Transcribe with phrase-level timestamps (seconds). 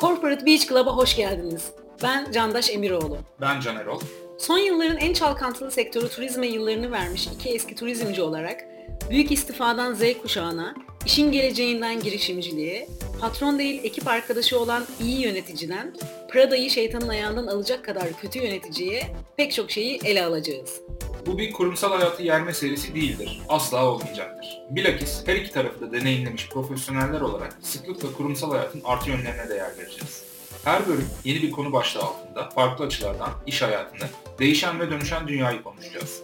[0.00, 1.70] Corporate Beach Club'a hoş geldiniz.
[2.02, 3.18] Ben Candaş Emiroğlu.
[3.40, 4.00] Ben Can Erol.
[4.38, 8.64] Son yılların en çalkantılı sektörü turizme yıllarını vermiş iki eski turizmci olarak
[9.10, 10.74] büyük istifadan Z kuşağına,
[11.06, 12.88] işin geleceğinden girişimciliğe,
[13.20, 15.94] patron değil ekip arkadaşı olan iyi yöneticiden,
[16.30, 19.02] Prada'yı şeytanın ayağından alacak kadar kötü yöneticiye
[19.36, 20.80] pek çok şeyi ele alacağız.
[21.26, 23.40] Bu bir kurumsal hayatı yerme serisi değildir.
[23.48, 24.62] Asla olmayacaktır.
[24.70, 29.78] Bilakis her iki tarafı da deneyimlemiş profesyoneller olarak sıklıkla kurumsal hayatın artı yönlerine de yer
[29.78, 30.24] vereceğiz.
[30.64, 35.62] Her bölüm yeni bir konu başlığı altında farklı açılardan iş hayatını, değişen ve dönüşen dünyayı
[35.62, 36.22] konuşacağız.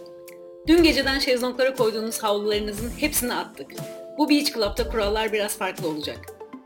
[0.67, 3.71] Dün geceden şezlonglara koyduğunuz havlularınızın hepsini attık.
[4.17, 6.19] Bu Beach Club'da kurallar biraz farklı olacak.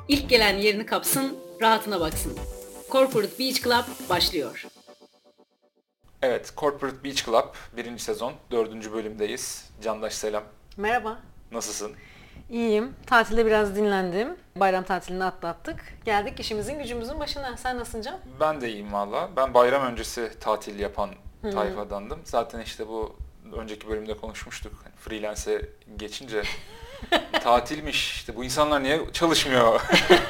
[0.07, 2.37] İlk gelen yerini kapsın, rahatına baksın.
[2.91, 4.65] Corporate Beach Club başlıyor.
[6.21, 7.45] Evet, Corporate Beach Club
[7.77, 9.69] birinci sezon dördüncü bölümdeyiz.
[9.81, 10.43] Candaş selam.
[10.77, 11.19] Merhaba.
[11.51, 11.91] Nasılsın?
[12.49, 12.93] İyiyim.
[13.07, 14.35] Tatilde biraz dinlendim.
[14.55, 15.83] Bayram tatilini atlattık.
[16.05, 17.57] Geldik işimizin gücümüzün başına.
[17.57, 18.19] Sen nasılsın Can?
[18.39, 19.29] Ben de iyiyim valla.
[19.35, 21.09] Ben bayram öncesi tatil yapan
[21.41, 22.19] tayfadandım.
[22.23, 23.15] Zaten işte bu
[23.57, 24.73] önceki bölümde konuşmuştuk.
[24.97, 25.61] Freelance'e
[25.97, 26.43] geçince
[27.43, 29.81] tatilmiş işte bu insanlar niye çalışmıyor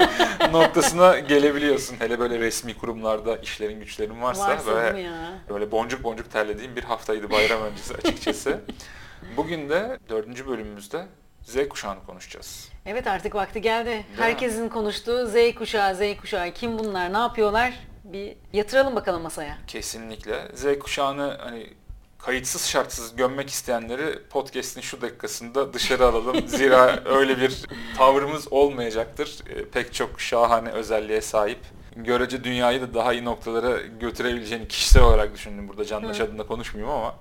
[0.52, 1.96] noktasına gelebiliyorsun.
[2.00, 6.76] Hele böyle resmi kurumlarda işlerin güçlerin varsa, Varsa böyle, değil mi böyle boncuk boncuk terlediğim
[6.76, 8.60] bir haftaydı bayram öncesi açıkçası.
[9.38, 11.06] Bugün de dördüncü bölümümüzde
[11.42, 12.70] Z kuşağını konuşacağız.
[12.86, 13.90] Evet artık vakti geldi.
[13.90, 14.06] mi?
[14.18, 16.52] Herkesin konuştuğu Z kuşağı, Z kuşağı.
[16.52, 17.74] Kim bunlar, ne yapıyorlar?
[18.04, 19.58] Bir yatıralım bakalım masaya.
[19.68, 20.48] Kesinlikle.
[20.54, 21.74] Z kuşağını hani
[22.22, 26.36] kayıtsız şartsız gömmek isteyenleri podcast'in şu dakikasında dışarı alalım.
[26.48, 27.62] Zira öyle bir
[27.98, 29.40] tavrımız olmayacaktır.
[29.50, 31.60] E, pek çok şahane özelliğe sahip.
[31.96, 35.68] Görece dünyayı da daha iyi noktalara götürebileceğini kişisel olarak düşündüm.
[35.68, 37.16] Burada Candaş adına konuşmayayım ama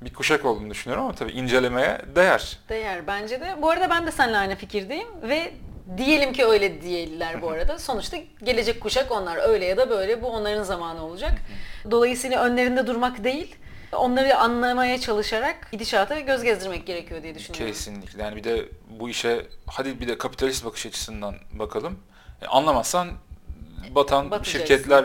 [0.00, 2.58] bir kuşak olduğunu düşünüyorum ama tabii incelemeye değer.
[2.68, 3.56] Değer bence de.
[3.62, 5.52] Bu arada ben de seninle aynı fikirdeyim ve
[5.96, 7.78] diyelim ki öyle değiller bu arada.
[7.78, 9.48] Sonuçta gelecek kuşak onlar.
[9.48, 11.32] Öyle ya da böyle bu onların zamanı olacak.
[11.90, 13.56] Dolayısıyla önlerinde durmak değil,
[13.96, 17.66] onları anlamaya çalışarak gidişata göz gezdirmek gerekiyor diye düşünüyorum.
[17.66, 18.22] Kesinlikle.
[18.22, 18.68] Yani bir de
[19.00, 21.98] bu işe hadi bir de kapitalist bakış açısından bakalım.
[22.42, 23.08] E, anlamazsan
[23.94, 24.58] batan Batacaksın.
[24.58, 25.04] şirketler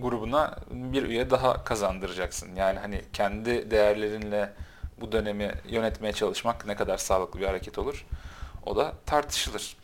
[0.00, 2.56] grubuna bir üye daha kazandıracaksın.
[2.56, 4.52] Yani hani kendi değerlerinle
[5.00, 8.06] bu dönemi yönetmeye çalışmak ne kadar sağlıklı bir hareket olur.
[8.66, 9.76] O da tartışılır.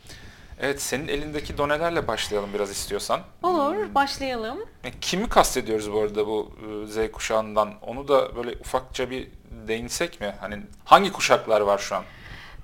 [0.61, 3.19] Evet senin elindeki donelerle başlayalım biraz istiyorsan.
[3.43, 4.57] Olur, başlayalım.
[4.83, 6.51] E, Kimi kastediyoruz bu arada bu
[6.83, 7.73] e, Z kuşağından?
[7.81, 9.27] Onu da böyle ufakça bir
[9.67, 10.33] değinsek mi?
[10.39, 12.03] Hani hangi kuşaklar var şu an?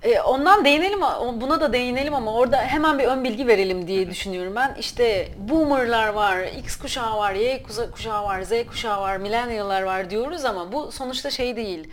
[0.04, 1.02] Ee, ondan değinelim,
[1.42, 4.76] buna da değinelim ama orada hemen bir ön bilgi verelim diye düşünüyorum ben.
[4.80, 10.46] İşte boomerlar var, X kuşağı var, Y kuşağı var, Z kuşağı var, millennial'lar var diyoruz
[10.46, 11.90] ama bu sonuçta şey değil.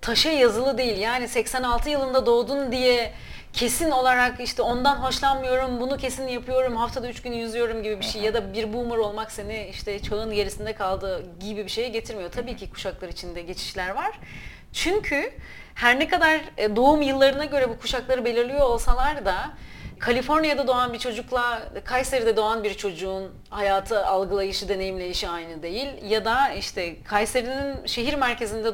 [0.00, 0.98] Taşa yazılı değil.
[0.98, 3.12] Yani 86 yılında doğdun diye
[3.54, 8.22] kesin olarak işte ondan hoşlanmıyorum, bunu kesin yapıyorum, haftada 3 gün yüzüyorum gibi bir şey
[8.22, 12.30] ya da bir boomer olmak seni işte çağın gerisinde kaldı gibi bir şeye getirmiyor.
[12.32, 14.20] Tabii ki kuşaklar içinde geçişler var.
[14.72, 15.32] Çünkü
[15.74, 19.36] her ne kadar e, doğum yıllarına göre bu kuşakları belirliyor olsalar da
[19.98, 25.88] Kaliforniya'da doğan bir çocukla Kayseri'de doğan bir çocuğun hayatı algılayışı, deneyimleyişi aynı değil.
[26.08, 28.72] Ya da işte Kayseri'nin şehir merkezinde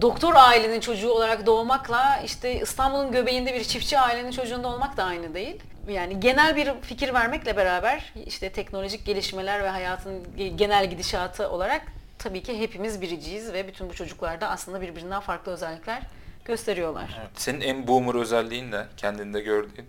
[0.00, 5.34] doktor ailenin çocuğu olarak doğmakla işte İstanbul'un göbeğinde bir çiftçi ailenin çocuğunda olmak da aynı
[5.34, 5.62] değil.
[5.88, 11.82] Yani genel bir fikir vermekle beraber işte teknolojik gelişmeler ve hayatın ge- genel gidişatı olarak
[12.18, 16.02] tabii ki hepimiz biriciyiz ve bütün bu çocuklar da aslında birbirinden farklı özellikler
[16.44, 17.16] gösteriyorlar.
[17.20, 18.84] Evet, Senin en boomer özelliğin ne?
[18.96, 19.86] Kendinde gördüğün.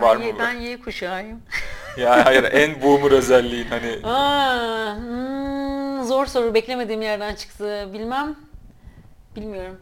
[0.00, 0.32] Var ben, mı?
[0.32, 1.42] Y- ben Y kuşağıyım.
[1.96, 7.88] Ya hayır en boomer özelliğin hani Aa, hmm, zor soru beklemediğim yerden çıktı.
[7.92, 8.36] Bilmem.
[9.36, 9.80] Bilmiyorum.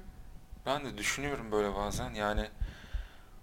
[0.67, 2.49] ben de düşünüyorum böyle bazen yani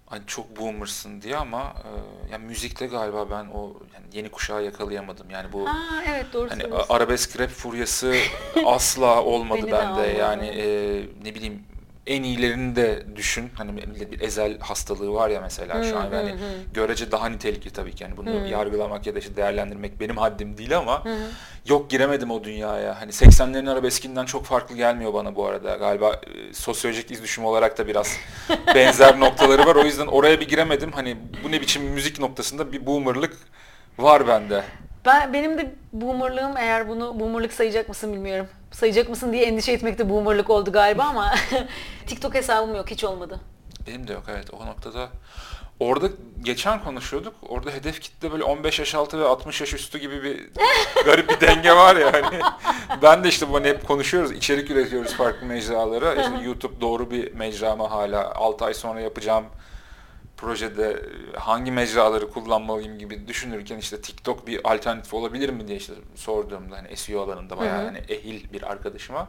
[0.06, 5.30] hani çok boomersın diye ama e, yani müzikte galiba ben o yani yeni kuşağı yakalayamadım.
[5.30, 6.94] Yani bu Ha evet doğru hani söylüyorsun.
[6.94, 8.14] arabesk rap furyası
[8.66, 9.84] asla olmadı Beni de bende.
[9.84, 10.10] almadı.
[10.18, 10.66] Yani e,
[11.24, 11.64] ne bileyim
[12.08, 13.50] en iyilerini de düşün.
[13.54, 13.76] Hani
[14.10, 16.36] bir ezel hastalığı var ya mesela şu Hı, an hı, yani hı.
[16.74, 18.02] görece daha nitelikli tabii ki.
[18.02, 18.48] Yani bunu Hı.
[18.48, 21.04] yargılamak ya da işte değerlendirmek benim haddim değil ama
[21.66, 23.00] yok giremedim o dünyaya.
[23.00, 25.76] Hani 80'lerin arabeskinden çok farklı gelmiyor bana bu arada.
[25.76, 28.16] Galiba e, sosyolojik iz düşümü olarak da biraz
[28.74, 29.76] benzer noktaları var.
[29.76, 30.92] O yüzden oraya bir giremedim.
[30.92, 33.36] Hani bu ne biçim müzik noktasında bir boomerlık
[33.98, 34.64] var bende.
[35.08, 38.48] Ben benim de boomerlığım eğer bunu boomerlık sayacak mısın bilmiyorum.
[38.70, 41.34] Sayacak mısın diye endişe etmek de boomerlık oldu galiba ama
[42.06, 43.40] TikTok hesabım yok hiç olmadı.
[43.86, 45.08] Benim de yok evet o noktada.
[45.80, 46.06] Orada
[46.42, 47.34] geçen konuşuyorduk.
[47.48, 50.50] Orada hedef kitle böyle 15 yaş altı ve 60 yaş üstü gibi bir
[51.04, 52.40] garip bir denge var ya hani.
[53.02, 54.32] Ben de işte bunu hep konuşuyoruz.
[54.32, 56.14] içerik üretiyoruz farklı mecralara.
[56.14, 58.34] İşte YouTube doğru bir mecra mı hala?
[58.34, 59.44] 6 ay sonra yapacağım
[60.38, 60.90] projede
[61.34, 66.76] e, hangi mecraları kullanmalıyım gibi düşünürken işte TikTok bir alternatif olabilir mi diye işte sorduğumda
[66.76, 69.28] hani SEO alanında bayağı hani ehil bir arkadaşıma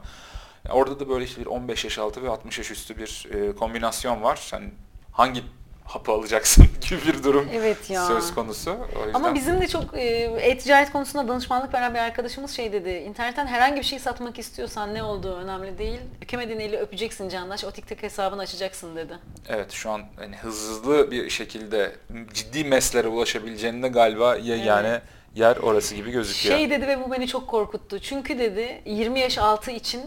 [0.69, 4.23] orada da böyle işte bir 15 yaş altı ve 60 yaş üstü bir e, kombinasyon
[4.23, 4.47] var.
[4.51, 4.69] Hani
[5.11, 5.43] hangi
[5.89, 8.05] hapı alacaksın gibi bir durum Evet ya.
[8.05, 8.71] söz konusu.
[8.71, 10.01] O yüzden Ama bizim de çok e,
[10.41, 12.89] e-ticaret konusunda danışmanlık veren bir arkadaşımız şey dedi.
[12.89, 15.99] İnternetten herhangi bir şey satmak istiyorsan ne olduğu önemli değil.
[16.21, 17.63] Bükemediğin eli öpeceksin Candaş.
[17.63, 19.13] O TikTok hesabını açacaksın dedi.
[19.47, 21.95] Evet şu an hani hızlı bir şekilde
[22.33, 24.99] ciddi meslere ulaşabileceğinde galiba ya yani
[25.35, 26.57] yer orası gibi gözüküyor.
[26.57, 27.99] Şey dedi ve bu beni çok korkuttu.
[27.99, 30.01] Çünkü dedi 20 yaş altı için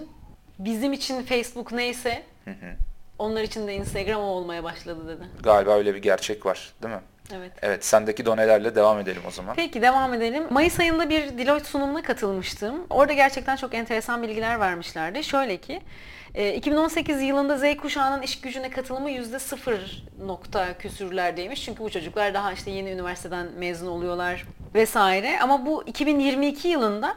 [0.58, 2.22] bizim için Facebook neyse
[3.22, 5.28] onlar için de Instagram olmaya başladı dedi.
[5.42, 7.00] Galiba öyle bir gerçek var değil mi?
[7.36, 7.52] Evet.
[7.62, 9.54] Evet sendeki donelerle devam edelim o zaman.
[9.56, 10.46] Peki devam edelim.
[10.50, 12.86] Mayıs ayında bir Deloitte sunumuna katılmıştım.
[12.90, 15.24] Orada gerçekten çok enteresan bilgiler vermişlerdi.
[15.24, 15.80] Şöyle ki
[16.34, 19.78] e, 2018 yılında Z kuşağının iş gücüne katılımı %0
[20.26, 21.64] nokta küsürlerdeymiş.
[21.64, 24.44] Çünkü bu çocuklar daha işte yeni üniversiteden mezun oluyorlar
[24.74, 25.40] vesaire.
[25.40, 27.16] Ama bu 2022 yılında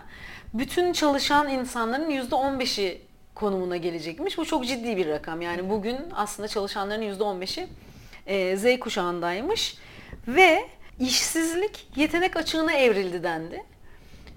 [0.54, 3.02] bütün çalışan insanların %15'i
[3.36, 4.38] konumuna gelecekmiş.
[4.38, 5.42] Bu çok ciddi bir rakam.
[5.42, 7.68] Yani bugün aslında çalışanların %15'i
[8.28, 9.78] e, Z kuşağındaymış.
[10.28, 10.66] Ve
[11.00, 13.64] işsizlik yetenek açığına evrildi dendi.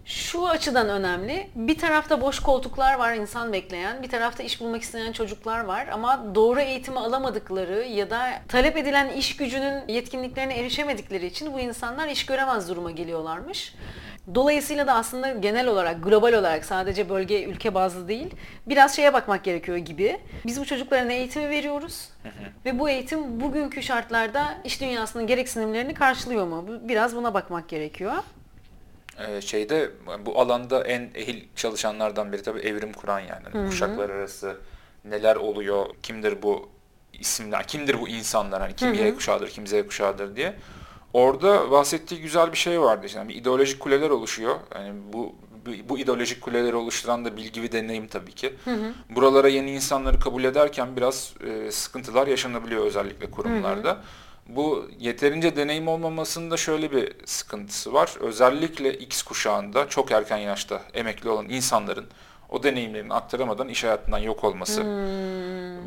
[0.04, 1.48] Şu açıdan önemli.
[1.54, 6.34] Bir tarafta boş koltuklar var insan bekleyen, bir tarafta iş bulmak isteyen çocuklar var ama
[6.34, 12.26] doğru eğitimi alamadıkları ya da talep edilen iş gücünün yetkinliklerine erişemedikleri için bu insanlar iş
[12.26, 13.74] göremez duruma geliyorlarmış.
[14.34, 18.34] Dolayısıyla da aslında genel olarak, global olarak sadece bölge, ülke bazlı değil,
[18.66, 20.20] biraz şeye bakmak gerekiyor gibi.
[20.46, 22.10] Biz bu çocuklara ne eğitimi veriyoruz
[22.64, 26.64] ve bu eğitim bugünkü şartlarda iş dünyasının gereksinimlerini karşılıyor mu?
[26.88, 28.12] Biraz buna bakmak gerekiyor.
[29.18, 29.90] Ee, şeyde
[30.26, 33.42] bu alanda en ehil çalışanlardan biri tabii evrim kuran yani.
[33.52, 34.56] Hani Kuşaklar arası
[35.04, 36.68] neler oluyor, kimdir bu
[37.12, 40.54] isimler, kimdir bu insanlar, hani kim Y kuşağıdır, kim Z kuşağıdır diye.
[41.12, 43.06] Orada bahsettiği güzel bir şey vardı.
[43.06, 44.56] İşte yani bir ideolojik kuleler oluşuyor.
[44.74, 45.34] Yani bu
[45.88, 48.54] bu, ideolojik kuleleri oluşturan da bilgi ve deneyim tabii ki.
[49.10, 53.98] Buralara yeni insanları kabul ederken biraz e, sıkıntılar yaşanabiliyor özellikle kurumlarda.
[54.48, 58.14] Bu yeterince deneyim olmamasında şöyle bir sıkıntısı var.
[58.20, 62.06] Özellikle X kuşağında çok erken yaşta emekli olan insanların
[62.48, 64.82] o deneyimlerini aktaramadan iş hayatından yok olması.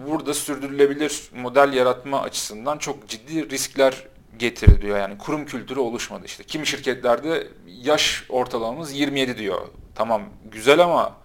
[0.09, 4.03] Burada sürdürülebilir model yaratma açısından çok ciddi riskler
[4.41, 4.97] getirdi diyor.
[4.97, 6.43] Yani kurum kültürü oluşmadı işte.
[6.43, 9.61] Kimi şirketlerde yaş ortalamamız 27 diyor.
[9.95, 10.21] Tamam
[10.51, 11.17] güzel ama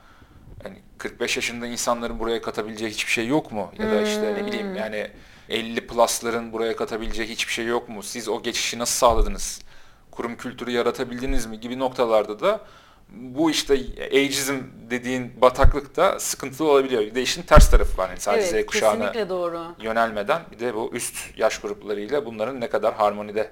[0.65, 3.73] yani 45 yaşında insanların buraya katabileceği hiçbir şey yok mu?
[3.79, 5.11] Ya da işte ne bileyim yani
[5.49, 8.03] 50 plusların buraya katabileceği hiçbir şey yok mu?
[8.03, 9.61] Siz o geçişi nasıl sağladınız?
[10.11, 11.61] Kurum kültürü yaratabildiniz mi?
[11.61, 12.61] Gibi noktalarda da
[13.09, 13.75] bu işte
[14.07, 14.57] ageism
[14.91, 17.03] dediğin bataklıkta sıkıntılı olabiliyor.
[17.03, 18.09] Bir de işin ters tarafı var.
[18.09, 19.63] Yani sadece evet, Z kuşağına doğru.
[19.81, 23.51] yönelmeden bir de bu üst yaş gruplarıyla bunların ne kadar harmonide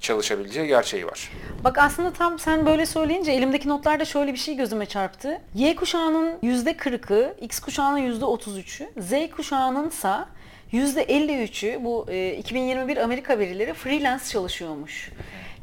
[0.00, 1.30] çalışabileceği gerçeği var.
[1.64, 5.40] Bak aslında tam sen böyle söyleyince elimdeki notlarda şöyle bir şey gözüme çarptı.
[5.54, 10.28] Y kuşağının %40'ı, X kuşağının %33'ü, Z kuşağınınsa
[10.72, 15.10] %53'ü bu e, 2021 Amerika verileri freelance çalışıyormuş.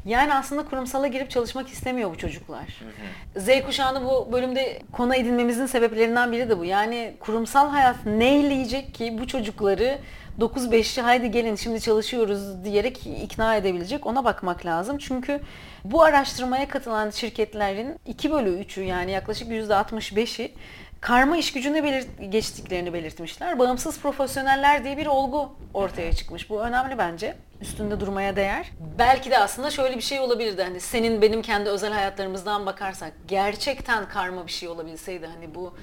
[0.04, 2.80] Yani aslında kurumsala girip çalışmak istemiyor bu çocuklar.
[3.36, 6.64] Z kuşağını bu bölümde konu edinmemizin sebeplerinden biri de bu.
[6.64, 9.98] Yani kurumsal hayat neyleyecek ki bu çocukları
[10.40, 14.98] 9-5'li haydi gelin şimdi çalışıyoruz diyerek ikna edebilecek ona bakmak lazım.
[14.98, 15.40] Çünkü
[15.84, 20.52] bu araştırmaya katılan şirketlerin 2 bölü 3'ü yani yaklaşık %65'i
[21.00, 23.58] karma iş gücüne belir- geçtiklerini belirtmişler.
[23.58, 26.50] Bağımsız profesyoneller diye bir olgu ortaya çıkmış.
[26.50, 27.36] Bu önemli bence.
[27.60, 28.70] Üstünde durmaya değer.
[28.98, 30.62] Belki de aslında şöyle bir şey olabilirdi.
[30.62, 35.74] Hani senin benim kendi özel hayatlarımızdan bakarsak gerçekten karma bir şey olabilseydi hani bu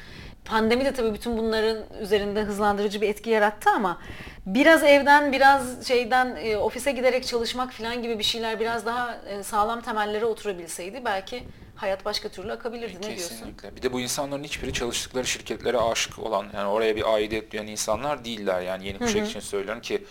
[0.45, 4.01] pandemi de tabii bütün bunların üzerinde hızlandırıcı bir etki yarattı ama
[4.45, 9.43] biraz evden biraz şeyden e, ofise giderek çalışmak falan gibi bir şeyler biraz daha e,
[9.43, 11.43] sağlam temellere oturabilseydi belki
[11.75, 12.97] hayat başka türlü akabilirdi.
[12.97, 13.29] Ne diyorsun?
[13.29, 13.75] Kesinlikle.
[13.75, 18.25] Bir de bu insanların hiçbiri çalıştıkları şirketlere aşık olan, yani oraya bir aidiyet duyan insanlar
[18.25, 18.61] değiller.
[18.61, 20.05] Yani yeni kuşak için söylüyorum ki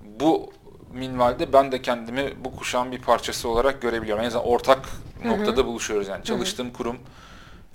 [0.00, 0.52] bu
[0.96, 4.24] minvalde ben de kendimi bu kuşağın bir parçası olarak görebiliyorum.
[4.24, 4.88] En azından ortak
[5.24, 6.08] noktada buluşuyoruz.
[6.08, 6.98] Yani çalıştığım kurum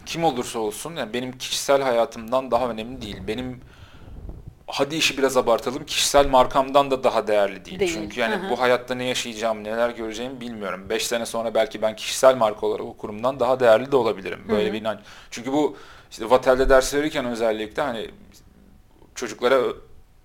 [0.05, 3.17] kim olursa olsun yani benim kişisel hayatımdan daha önemli değil.
[3.27, 3.61] Benim
[4.67, 7.79] hadi işi biraz abartalım kişisel markamdan da daha değerli değil.
[7.79, 7.93] Değil.
[7.93, 8.49] Çünkü yani Hı hı.
[8.49, 10.89] bu hayatta ne yaşayacağım, neler göreceğimi bilmiyorum.
[10.89, 14.39] 5 sene sonra belki ben kişisel marka olarak o kurumdan daha değerli de olabilirim.
[14.49, 14.99] Böyle bir inanç.
[15.31, 15.77] Çünkü bu
[16.11, 18.11] işte Vatel'de ders verirken özellikle hani
[19.15, 19.61] çocuklara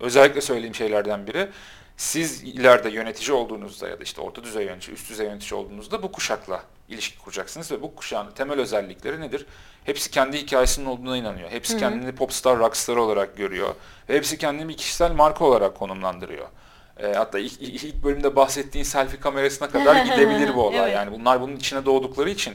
[0.00, 1.48] özellikle söylediğim şeylerden biri
[1.96, 6.12] siz ileride yönetici olduğunuzda ya da işte orta düzey yönetici, üst düzey yönetici olduğunuzda bu
[6.12, 9.46] kuşakla ilişki kuracaksınız ve bu kuşağın temel özellikleri nedir?
[9.84, 11.50] Hepsi kendi hikayesinin olduğuna inanıyor.
[11.50, 13.74] Hepsi kendini popstar, rockstar olarak görüyor.
[14.08, 16.46] Ve hepsi kendini bir kişisel marka olarak konumlandırıyor.
[17.02, 20.78] E, hatta ilk, ilk bölümde bahsettiğin selfie kamerasına kadar gidebilir bu olay.
[20.80, 20.94] Evet.
[20.94, 22.54] Yani bunlar bunun içine doğdukları için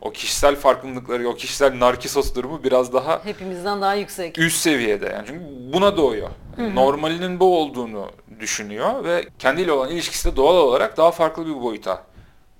[0.00, 4.38] o kişisel farkındalıkları, o kişisel narkisos durumu biraz daha Hepimizden daha yüksek.
[4.38, 5.06] üst seviyede.
[5.06, 6.30] Yani çünkü buna doğuyor.
[6.58, 8.10] Normalinin bu olduğunu
[8.40, 12.02] düşünüyor ve kendiyle olan ilişkisi de doğal olarak daha farklı bir boyuta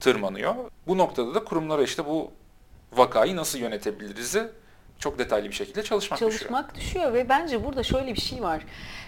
[0.00, 0.54] tırmanıyor.
[0.86, 2.30] Bu noktada da kurumlara işte bu
[2.92, 4.48] vakayı nasıl yönetebiliriz'i
[4.98, 6.32] çok detaylı bir şekilde çalışmak, düşüyor.
[6.32, 8.62] çalışmak düşüyor ve bence burada şöyle bir şey var.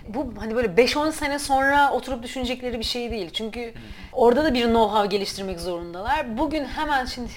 [0.08, 3.30] Bu hani böyle 5-10 sene sonra oturup düşünecekleri bir şey değil.
[3.32, 3.74] Çünkü
[4.12, 6.38] orada da bir know-how geliştirmek zorundalar.
[6.38, 7.30] Bugün hemen şimdi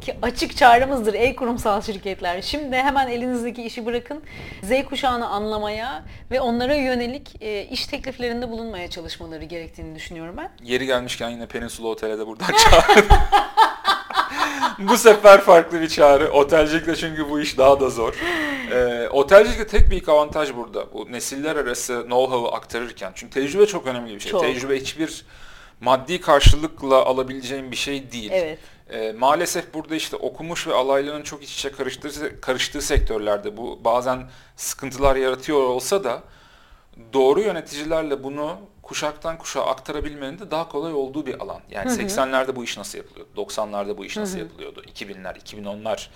[0.00, 2.42] ki açık çağrımızdır ey kurumsal şirketler.
[2.42, 4.22] Şimdi hemen elinizdeki işi bırakın.
[4.62, 10.50] Z kuşağını anlamaya ve onlara yönelik e, iş tekliflerinde bulunmaya çalışmaları gerektiğini düşünüyorum ben.
[10.62, 13.06] Yeri gelmişken yine Peninsula Otel'e de buradan çağırın.
[14.78, 16.32] bu sefer farklı bir çağrı.
[16.32, 18.14] Otelcilikte çünkü bu iş daha da zor.
[18.72, 20.92] Ee, otelcilikte tek büyük avantaj burada.
[20.92, 23.12] Bu nesiller arası know-how'ı aktarırken.
[23.14, 24.32] Çünkü tecrübe çok önemli bir şey.
[24.32, 24.40] Çok.
[24.40, 25.24] Tecrübe hiçbir
[25.80, 28.30] maddi karşılıkla alabileceğin bir şey değil.
[28.32, 28.58] Evet.
[28.90, 34.30] Ee, maalesef burada işte okumuş ve alaylının çok iç içe karıştığı, karıştığı sektörlerde bu bazen
[34.56, 36.22] sıkıntılar yaratıyor olsa da
[37.12, 41.60] doğru yöneticilerle bunu kuşaktan kuşağa aktarabilmenin de daha kolay olduğu bir alan.
[41.70, 43.30] Yani 80'lerde bu iş nasıl yapılıyordu?
[43.36, 44.82] 90'larda bu iş nasıl yapılıyordu?
[44.94, 46.06] 2000'ler, 2010'lar,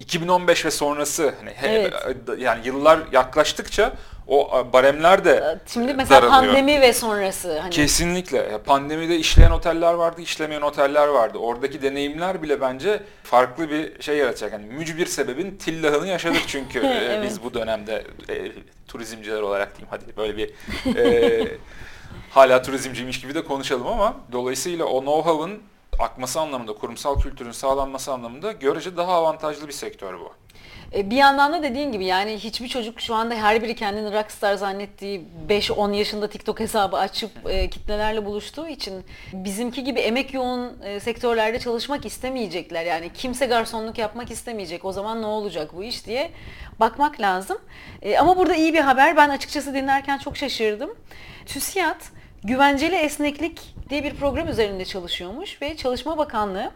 [0.00, 1.94] 2015 ve sonrası hani he- Evet.
[2.38, 3.92] yani yıllar yaklaştıkça
[4.26, 6.52] o baremler de Şimdi mesela daralıyor.
[6.52, 8.58] pandemi ve sonrası hani Kesinlikle.
[8.58, 11.38] Pandemide işleyen oteller vardı, işlemeyen oteller vardı.
[11.38, 14.52] Oradaki deneyimler bile bence farklı bir şey yaratacak.
[14.52, 17.24] Yani mücbir sebebin tillahını yaşadık çünkü e, Evet.
[17.24, 18.52] biz bu dönemde e,
[18.88, 20.50] turizmciler olarak diyeyim hadi böyle bir
[20.96, 21.48] e,
[22.30, 25.58] hala turizmciymiş gibi de konuşalım ama dolayısıyla o know-how'ın
[25.98, 30.32] akması anlamında, kurumsal kültürün sağlanması anlamında görece daha avantajlı bir sektör bu.
[30.94, 34.54] E, Bir yandan da dediğin gibi yani hiçbir çocuk şu anda her biri kendini rockstar
[34.54, 41.00] zannettiği 5-10 yaşında TikTok hesabı açıp e, kitlelerle buluştuğu için bizimki gibi emek yoğun e,
[41.00, 42.84] sektörlerde çalışmak istemeyecekler.
[42.84, 44.84] Yani kimse garsonluk yapmak istemeyecek.
[44.84, 46.30] O zaman ne olacak bu iş diye
[46.80, 47.58] bakmak lazım.
[48.02, 49.16] E, ama burada iyi bir haber.
[49.16, 50.90] Ben açıkçası dinlerken çok şaşırdım.
[51.46, 52.00] TÜSİAD
[52.44, 56.70] güvenceli esneklik diye bir program üzerinde çalışıyormuş ve Çalışma Bakanlığı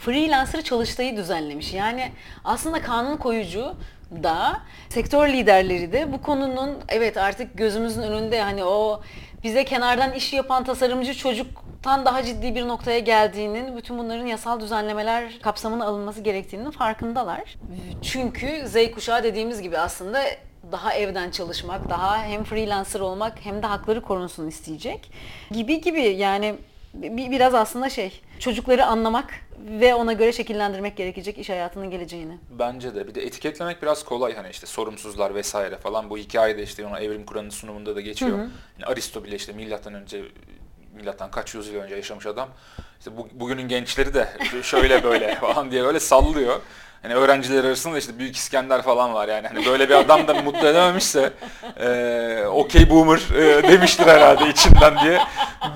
[0.00, 1.74] freelancer çalıştayı düzenlemiş.
[1.74, 2.12] Yani
[2.44, 3.74] aslında kanun koyucu
[4.22, 9.00] da sektör liderleri de bu konunun evet artık gözümüzün önünde hani o
[9.44, 15.40] bize kenardan iş yapan tasarımcı çocuktan daha ciddi bir noktaya geldiğinin, bütün bunların yasal düzenlemeler
[15.42, 17.56] kapsamına alınması gerektiğinin farkındalar.
[18.02, 20.22] Çünkü Z kuşağı dediğimiz gibi aslında
[20.72, 25.10] daha evden çalışmak, daha hem freelancer olmak hem de hakları korunsun isteyecek
[25.50, 26.54] gibi gibi yani
[26.94, 29.34] bi- biraz aslında şey çocukları anlamak
[29.80, 32.38] ve ona göre şekillendirmek gerekecek iş hayatının geleceğini.
[32.50, 33.08] Bence de.
[33.08, 36.10] Bir de etiketlemek biraz kolay hani işte sorumsuzlar vesaire falan.
[36.10, 38.38] Bu hikayede işte ona Evrim Kur'an'ın sunumunda da geçiyor.
[38.38, 40.22] Yani Aristo bile işte milattan önce
[40.94, 42.48] milattan kaç yüzyıl önce yaşamış adam.
[42.98, 44.28] İşte bu, bugünün gençleri de
[44.62, 46.60] şöyle böyle falan diye böyle sallıyor.
[47.02, 49.46] Hani öğrenciler arasında işte Büyük İskender falan var yani.
[49.48, 51.32] Hani böyle bir adam da mutlu edememişse
[51.80, 55.20] eee okey boomer eee, demiştir herhalde içinden diye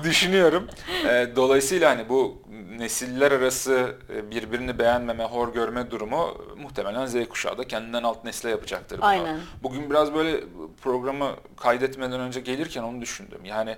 [0.03, 0.67] düşünüyorum.
[1.05, 2.41] Eee, dolayısıyla hani bu
[2.79, 8.49] nesiller arası e, birbirini beğenmeme, hor görme durumu muhtemelen Z kuşağı da kendinden alt nesle
[8.49, 8.97] yapacaktır.
[8.97, 9.05] bunu.
[9.05, 9.39] Aynen.
[9.63, 10.43] Bugün biraz böyle
[10.81, 13.45] programı kaydetmeden önce gelirken onu düşündüm.
[13.45, 13.77] Yani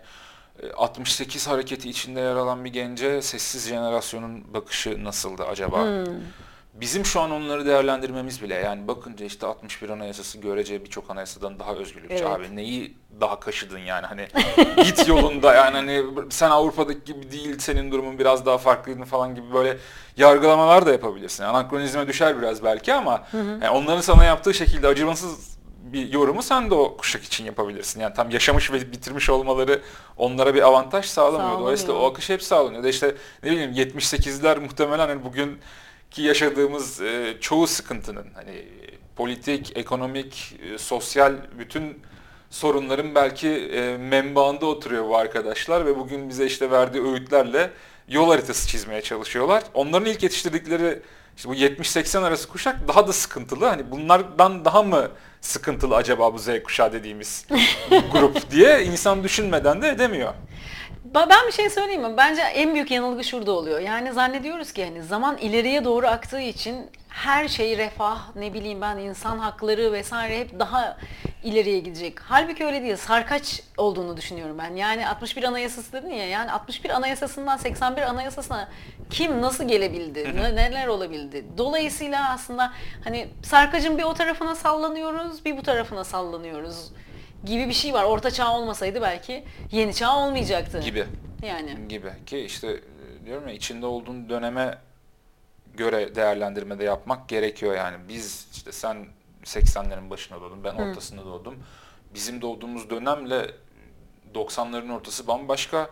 [0.64, 5.86] e, 68 hareketi içinde yer alan bir gence sessiz jenerasyonun bakışı nasıldı acaba?
[6.82, 11.74] Bizim şu an onları değerlendirmemiz bile yani bakınca işte 61 Anayasası görece birçok anayasadan daha
[11.74, 12.26] özgürlükçü Evet.
[12.28, 12.56] abi.
[12.56, 14.28] Neyi daha kaşıdın yani hani
[14.84, 19.54] git yolunda yani hani sen Avrupa'daki gibi değil senin durumun biraz daha farklıydı falan gibi
[19.54, 19.78] böyle
[20.18, 21.44] yargılamalar da yapabilirsin.
[21.44, 25.58] Anakronizme düşer biraz belki ama yani onların sana yaptığı şekilde acımasız
[25.94, 28.02] bir yorumu sen de o kuşak için yapabilirsin.
[28.02, 29.82] Yani tam yaşamış ve bitirmiş olmaları
[30.18, 31.06] onlara bir avantaj.
[31.06, 31.60] Sağlamıyor.
[31.60, 32.84] Dolayısıyla o akış hep sağlanıyor.
[32.84, 35.60] Da işte ne bileyim 78'ler muhtemelen hani bugün
[36.12, 38.66] ki yaşadığımız e, çoğu sıkıntının hani
[39.16, 42.02] politik, ekonomik, e, sosyal bütün
[42.50, 47.72] sorunların belki e, menbaında oturuyor bu arkadaşlar ve bugün bize işte verdiği öğütlerle
[48.08, 49.64] yol haritası çizmeye çalışıyorlar.
[49.74, 51.02] Onların ilk yetiştirdikleri
[51.38, 53.66] işte bu 70-80 arası kuşak daha da sıkıntılı.
[53.66, 55.12] Hani bunlardan daha mı
[55.42, 57.46] sıkıntılı acaba bu Z kuşağı dediğimiz
[58.12, 60.34] grup diye insan düşünmeden de edemiyor.
[61.16, 62.18] Ben bir şey söyleyeyim mi?
[62.18, 63.80] Bence en büyük yanılgı şurada oluyor.
[63.80, 68.98] Yani zannediyoruz ki hani zaman ileriye doğru aktığı için her şey refah, ne bileyim ben
[68.98, 70.98] insan hakları vesaire hep daha
[71.44, 72.20] ileriye gidecek.
[72.22, 72.96] Halbuki öyle değil.
[72.96, 74.76] Sarkaç olduğunu düşünüyorum ben.
[74.76, 76.28] Yani 61 Anayasası dedin ya.
[76.28, 78.70] Yani 61 Anayasasından 81 Anayasasına
[79.10, 80.36] kim nasıl gelebildi?
[80.36, 81.46] ne- neler olabildi?
[81.58, 82.74] Dolayısıyla aslında
[83.04, 86.92] hani sarkacın bir o tarafına sallanıyoruz, bir bu tarafına sallanıyoruz
[87.46, 88.04] gibi bir şey var.
[88.04, 90.80] Orta çağ olmasaydı belki yeni çağ olmayacaktı.
[90.80, 91.06] Gibi.
[91.44, 91.88] Yani.
[91.90, 94.78] gibi ki işte e, diyorum ya içinde olduğun döneme
[95.74, 97.98] göre değerlendirmede yapmak gerekiyor yani.
[98.10, 99.08] Biz işte sen
[99.44, 101.56] 80'lerin başında doğdun, ben ortasında doğdum.
[102.14, 103.52] Bizim doğduğumuz dönemle
[104.34, 105.90] 90'ların ortası bambaşka.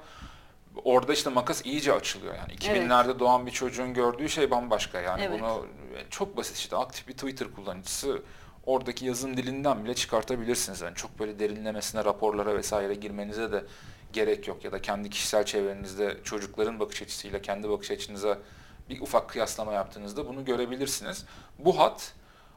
[0.83, 2.53] Orada işte makas iyice açılıyor yani.
[2.53, 5.23] 2000'lerde doğan bir çocuğun gördüğü şey bambaşka yani.
[5.23, 5.39] Evet.
[5.39, 5.65] Bunu
[6.09, 8.21] çok basit işte aktif bir Twitter kullanıcısı
[8.65, 10.81] oradaki yazım dilinden bile çıkartabilirsiniz.
[10.81, 13.63] Yani çok böyle derinlemesine raporlara vesaire girmenize de
[14.13, 14.63] gerek yok.
[14.65, 18.37] Ya da kendi kişisel çevrenizde çocukların bakış açısıyla kendi bakış açınıza
[18.89, 21.25] bir ufak kıyaslama yaptığınızda bunu görebilirsiniz.
[21.59, 22.13] Bu hat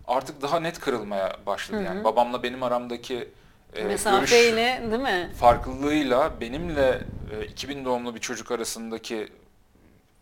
[0.07, 1.83] artık daha net kırılmaya başladı.
[1.83, 3.29] Yani babamla benim aramdaki
[3.77, 4.31] e, görüş
[4.91, 5.33] değil mi?
[5.41, 7.01] farklılığıyla benimle
[7.41, 9.29] e, 2000 doğumlu bir çocuk arasındaki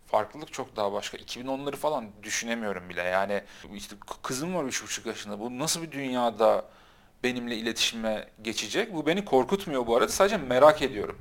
[0.07, 1.17] farklılık çok daha başka.
[1.17, 3.03] 2010'ları falan düşünemiyorum bile.
[3.03, 3.41] Yani
[3.75, 5.39] işte kızım var 3,5 yaşında.
[5.39, 6.65] Bu nasıl bir dünyada
[7.23, 8.93] benimle iletişime geçecek?
[8.93, 10.09] Bu beni korkutmuyor bu arada.
[10.09, 11.17] Sadece merak ediyorum.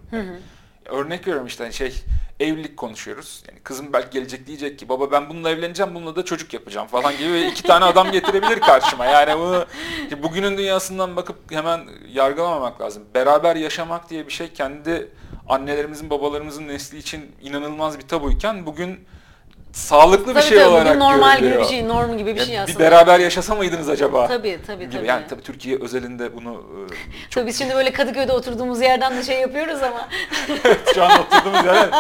[0.85, 2.05] Örnek veriyorum işte hani şey
[2.41, 3.43] evlilik konuşuyoruz.
[3.49, 7.17] Yani kızım belki gelecek diyecek ki baba ben bununla evleneceğim bununla da çocuk yapacağım falan
[7.17, 9.07] gibi iki tane adam getirebilir karşıma.
[9.07, 9.67] Yani bunu
[10.23, 13.05] bugünün dünyasından bakıp hemen yargılamamak lazım.
[13.15, 15.09] Beraber yaşamak diye bir şey kendi
[15.49, 19.01] annelerimizin babalarımızın nesli için inanılmaz bir tabuyken bugün
[19.77, 22.55] sağlıklı bir Tabii şey tabii olarak normal gibi bir şey, norm gibi bir Ya şey
[22.55, 22.79] bir aslında.
[22.79, 24.27] beraber yaşasa mıydınız acaba?
[24.29, 24.93] Tabii tabii gibi.
[24.97, 25.07] tabii.
[25.07, 26.79] Yani tabii Türkiye özelinde bunu e,
[27.31, 30.09] çok Tabii biz şimdi böyle Kadıköy'de oturduğumuz yerden de şey yapıyoruz ama
[30.95, 31.91] Şu an oturduğumuz yerden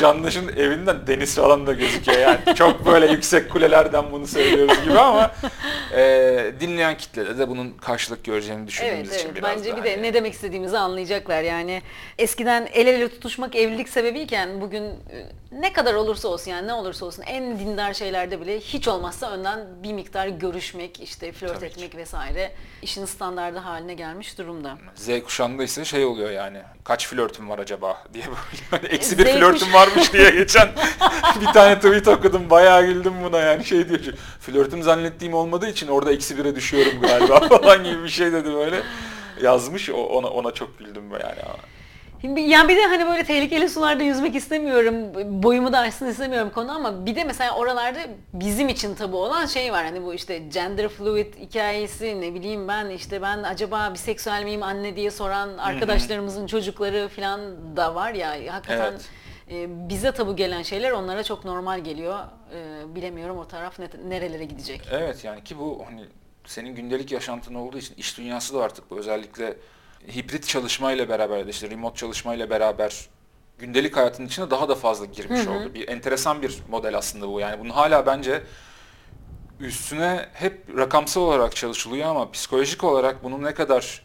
[0.00, 2.38] Candaş'ın evinden deniz falan da gözüküyor yani.
[2.56, 5.30] Çok böyle yüksek kulelerden bunu söylüyoruz gibi ama
[5.96, 9.90] e, dinleyen kitlede de bunun karşılık göreceğini düşündüğümüz evet için evet biraz bence bir de
[9.90, 11.82] hani- ne demek istediğimizi anlayacaklar yani.
[12.18, 17.06] Eskiden el ele tutuşmak evlilik sebebiyken bugün e, ne kadar olursa olsun yani ne olursa
[17.06, 21.66] olsun en dindar şeylerde bile hiç olmazsa önden bir miktar görüşmek, işte flört Tabii ki.
[21.66, 24.78] etmek vesaire işin standardı haline gelmiş durumda.
[24.94, 29.26] Z kuşağında ise şey oluyor yani kaç flörtüm var acaba diye böyle hani eksi bir
[29.26, 30.68] Z flörtüm varmış diye geçen
[31.40, 34.00] bir tane tweet okudum bayağı güldüm buna yani şey diyor
[34.40, 38.82] flörtüm zannettiğim olmadığı için orada eksi bire düşüyorum galiba falan gibi bir şey dedi böyle
[39.42, 41.40] yazmış ona ona çok güldüm yani.
[42.22, 44.94] Yani bir de hani böyle tehlikeli sularda yüzmek istemiyorum,
[45.42, 47.98] boyumu da aşsın istemiyorum konu ama bir de mesela oralarda
[48.32, 49.84] bizim için tabu olan şey var.
[49.84, 54.96] Hani bu işte gender fluid hikayesi ne bileyim ben işte ben acaba biseksüel miyim anne
[54.96, 57.40] diye soran arkadaşlarımızın çocukları falan
[57.76, 59.08] da var ya hakikaten Evet.
[59.50, 62.18] e, bize tabu gelen şeyler onlara çok normal geliyor.
[62.54, 64.88] E, bilemiyorum o taraf ne- nerelere gidecek.
[64.92, 66.04] Evet yani ki bu hani
[66.44, 69.56] senin gündelik yaşantın olduğu için iş dünyası da artık bu özellikle
[70.08, 73.08] hibrit çalışmayla beraber işte remote çalışmayla beraber
[73.58, 75.74] gündelik hayatın içine daha da fazla girmiş oldu.
[75.74, 77.40] Bir enteresan bir model aslında bu.
[77.40, 78.42] Yani bunu hala bence
[79.60, 84.02] üstüne hep rakamsal olarak çalışılıyor ama psikolojik olarak bunu ne kadar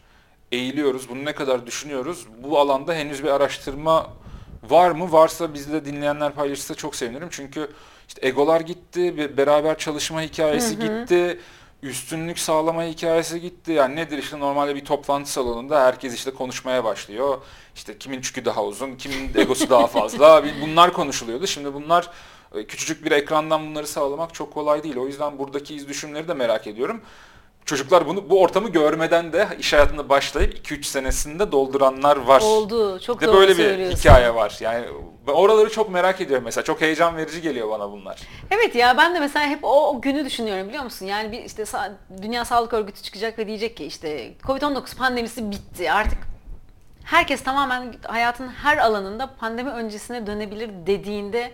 [0.52, 2.28] eğiliyoruz, bunu ne kadar düşünüyoruz.
[2.44, 4.10] Bu alanda henüz bir araştırma
[4.64, 5.12] var mı?
[5.12, 7.28] Varsa bizle dinleyenler paylaşırsa çok sevinirim.
[7.32, 7.72] Çünkü
[8.08, 11.40] işte egolar gitti, bir beraber çalışma hikayesi gitti,
[11.84, 13.72] üstünlük sağlama hikayesi gitti.
[13.72, 17.38] Yani nedir işte normalde bir toplantı salonunda herkes işte konuşmaya başlıyor.
[17.76, 20.44] İşte kimin çükü daha uzun, kimin egosu daha fazla.
[20.62, 21.48] Bunlar konuşuluyordu.
[21.48, 22.10] Şimdi bunlar
[22.56, 24.98] e, küçücük bir ekrandan bunları sağlamak çok kolay değil.
[24.98, 27.02] O yüzden buradaki iz düşümleri de merak ediyorum.
[27.68, 32.42] Çocuklar bunu bu ortamı görmeden de iş hayatında başlayıp 2-3 senesinde dolduranlar var.
[32.42, 33.00] Oldu.
[33.00, 34.58] Çok de doğru böyle bir hikaye var.
[34.60, 34.86] Yani
[35.28, 36.64] oraları çok merak ediyorum mesela.
[36.64, 38.22] Çok heyecan verici geliyor bana bunlar.
[38.52, 41.06] Evet ya ben de mesela hep o, o günü düşünüyorum biliyor musun?
[41.06, 41.64] Yani bir işte
[42.22, 45.92] Dünya Sağlık Örgütü çıkacak ve diyecek ki işte Covid-19 pandemisi bitti.
[45.92, 46.20] Artık
[47.04, 51.52] herkes tamamen hayatın her alanında pandemi öncesine dönebilir dediğinde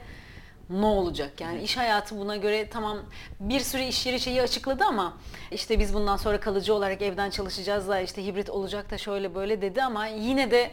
[0.69, 1.41] ne olacak?
[1.41, 2.99] Yani iş hayatı buna göre tamam
[3.39, 5.17] bir sürü iş yeri şeyi açıkladı ama
[5.51, 9.61] işte biz bundan sonra kalıcı olarak evden çalışacağız da işte hibrit olacak da şöyle böyle
[9.61, 10.71] dedi ama yine de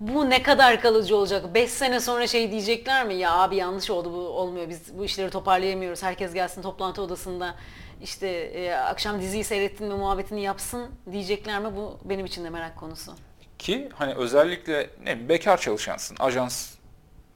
[0.00, 1.54] bu ne kadar kalıcı olacak?
[1.54, 3.14] 5 sene sonra şey diyecekler mi?
[3.14, 4.68] Ya abi yanlış oldu bu olmuyor.
[4.68, 6.02] Biz bu işleri toparlayamıyoruz.
[6.02, 7.54] Herkes gelsin toplantı odasında
[8.02, 11.76] işte e, akşam diziyi seyrettin mi muhabbetini yapsın diyecekler mi?
[11.76, 13.12] Bu benim için de merak konusu.
[13.58, 16.75] Ki hani özellikle ne bekar çalışansın, ajans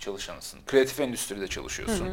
[0.01, 2.09] çalışanısın, kreatif endüstride çalışıyorsun.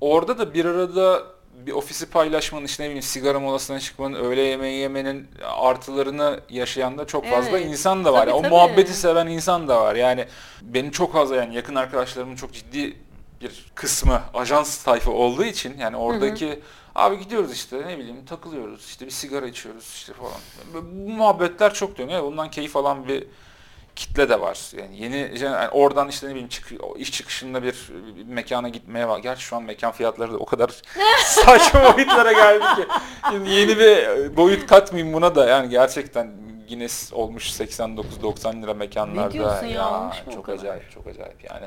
[0.00, 1.22] Orada da bir arada
[1.66, 7.06] bir ofisi paylaşmanın, işte ne bileyim sigara molasına çıkmanın, öğle yemeği yemenin artılarını yaşayan da
[7.06, 7.66] çok fazla Evet.
[7.66, 8.20] insan da var.
[8.20, 8.50] Tabii, Yani o tabii.
[8.54, 9.94] muhabbeti seven insan da var.
[9.94, 10.26] Yani
[10.62, 12.96] benim çok fazla yani yakın arkadaşlarımın çok ciddi
[13.40, 16.60] bir kısmı ajans tayfa olduğu için yani oradaki
[16.94, 20.40] abi gidiyoruz işte ne bileyim takılıyoruz işte bir sigara içiyoruz işte falan.
[20.74, 22.22] Bu muhabbetler çok dönüyor.
[22.22, 23.24] Bundan keyif alan bir
[23.96, 24.58] kitle de var.
[24.78, 27.74] Yani yeni yani oradan işte ne bileyim çık, iş çıkışında bir,
[28.16, 29.18] bir mekana gitmeye var.
[29.18, 30.70] Gerçi şu an mekan fiyatları da o kadar
[31.24, 32.88] saçma boyutlara geldi ki.
[33.30, 36.32] Şimdi yeni bir boyut katmayayım buna da yani gerçekten
[36.68, 39.26] Guinness olmuş 89-90 lira mekanlarda.
[39.26, 41.66] Ne diyorsun ya, o Çok acayip, çok acayip yani.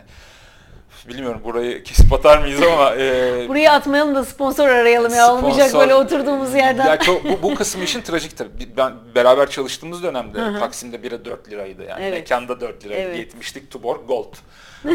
[1.07, 5.33] Bilmiyorum burayı kesip atar mıyız ama e, Burayı atmayalım da sponsor arayalım ya.
[5.33, 6.85] Olmayacak Sponsor- böyle oturduğumuz yerden.
[6.87, 8.49] Ya çok, bu, bu kısım işin trajik tabii.
[8.77, 12.03] Ben beraber çalıştığımız dönemde Taksim'de bira 4 liraydı yani.
[12.03, 12.13] Evet.
[12.19, 13.01] Mekanda 4 liraydı.
[13.01, 13.33] Evet.
[13.33, 14.33] 70'lik Tuborg Gold.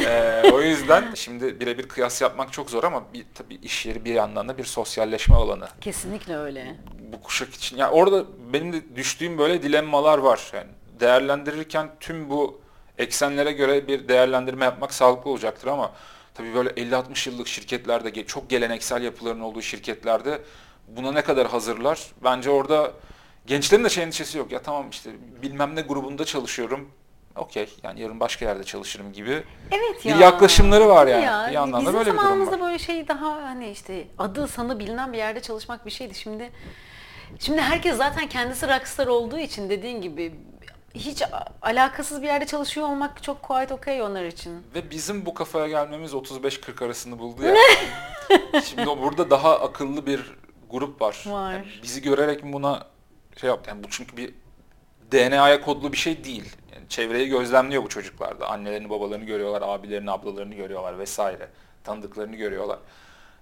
[0.07, 4.15] Ee, o yüzden şimdi birebir kıyas yapmak çok zor ama bir, tabii iş yeri bir
[4.15, 5.69] yandan da bir sosyalleşme alanı.
[5.81, 6.75] Kesinlikle öyle.
[7.13, 7.77] Bu kuşak için.
[7.77, 10.41] Yani orada benim de düştüğüm böyle dilemmalar var.
[10.55, 10.67] Yani
[11.01, 12.61] değerlendirirken tüm bu
[13.01, 15.93] eksenlere göre bir değerlendirme yapmak sağlıklı olacaktır ama
[16.35, 20.39] tabii böyle 50-60 yıllık şirketlerde çok geleneksel yapıların olduğu şirketlerde
[20.89, 22.01] buna ne kadar hazırlar?
[22.25, 22.93] Bence orada
[23.47, 24.53] gençlerin de şey endişesi yok.
[24.53, 25.11] Ya tamam işte
[25.43, 26.89] bilmem ne grubunda çalışıyorum.
[27.37, 29.43] Okey yani yarın başka yerde çalışırım gibi.
[29.71, 30.17] Evet Bir ya.
[30.17, 31.25] yaklaşımları var yani.
[31.25, 31.47] ya.
[31.49, 32.61] Bir yandan da Bizim böyle bir durum zamanımızda var.
[32.61, 36.15] böyle şey daha hani işte adı sanı bilinen bir yerde çalışmak bir şeydi.
[36.15, 36.51] Şimdi
[37.39, 40.35] şimdi herkes zaten kendisi rockstar olduğu için dediğin gibi
[40.95, 41.23] hiç
[41.63, 44.67] alakasız bir yerde çalışıyor olmak çok quite okay onlar için.
[44.75, 47.55] Ve bizim bu kafaya gelmemiz 35-40 arasını buldu ya.
[48.63, 50.35] Şimdi burada daha akıllı bir
[50.71, 51.25] grup var.
[51.27, 51.53] Var.
[51.53, 52.87] Yani bizi görerek mi buna
[53.37, 53.71] şey yaptı?
[53.71, 54.35] Yani bu çünkü bir
[55.13, 56.57] DNA'ya kodlu bir şey değil.
[56.75, 58.51] Yani çevreyi gözlemliyor bu çocuklarda.
[58.51, 61.49] Annelerini, babalarını görüyorlar, abilerini, ablalarını görüyorlar vesaire.
[61.85, 62.79] Tanıdıklarını görüyorlar.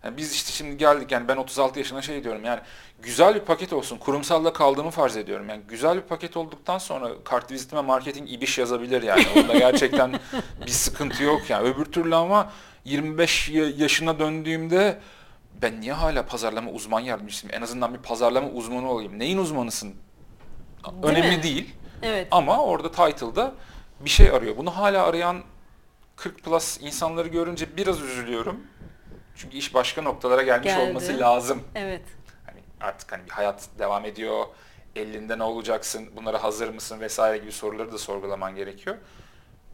[0.04, 2.60] Yani biz işte şimdi geldik yani ben 36 yaşına şey diyorum yani
[3.02, 3.96] güzel bir paket olsun.
[3.98, 5.48] Kurumsalla kaldığımı farz ediyorum.
[5.48, 9.26] Yani güzel bir paket olduktan sonra kart vizitime marketing ibiş yazabilir yani.
[9.36, 10.20] Onda gerçekten
[10.66, 11.68] bir sıkıntı yok yani.
[11.68, 12.52] Öbür türlü ama
[12.84, 14.98] 25 ya- yaşına döndüğümde
[15.62, 17.54] ben niye hala pazarlama uzman yardımcısıyım?
[17.54, 19.18] En azından bir pazarlama uzmanı olayım.
[19.18, 19.94] Neyin uzmanısın?
[21.02, 21.42] Önemli mi?
[21.42, 21.74] değil.
[22.02, 22.28] Evet.
[22.30, 23.54] Ama orada title'da
[24.00, 24.56] bir şey arıyor.
[24.56, 25.42] Bunu hala arayan
[26.16, 28.60] 40 plus insanları görünce biraz üzülüyorum.
[29.38, 30.90] Çünkü iş başka noktalara gelmiş Geldi.
[30.90, 31.62] olması lazım.
[31.74, 32.02] Evet.
[32.46, 34.46] Hani artık hani bir hayat devam ediyor.
[34.96, 36.08] Elinde ne olacaksın?
[36.16, 38.96] Bunlara hazır mısın vesaire gibi soruları da sorgulaman gerekiyor.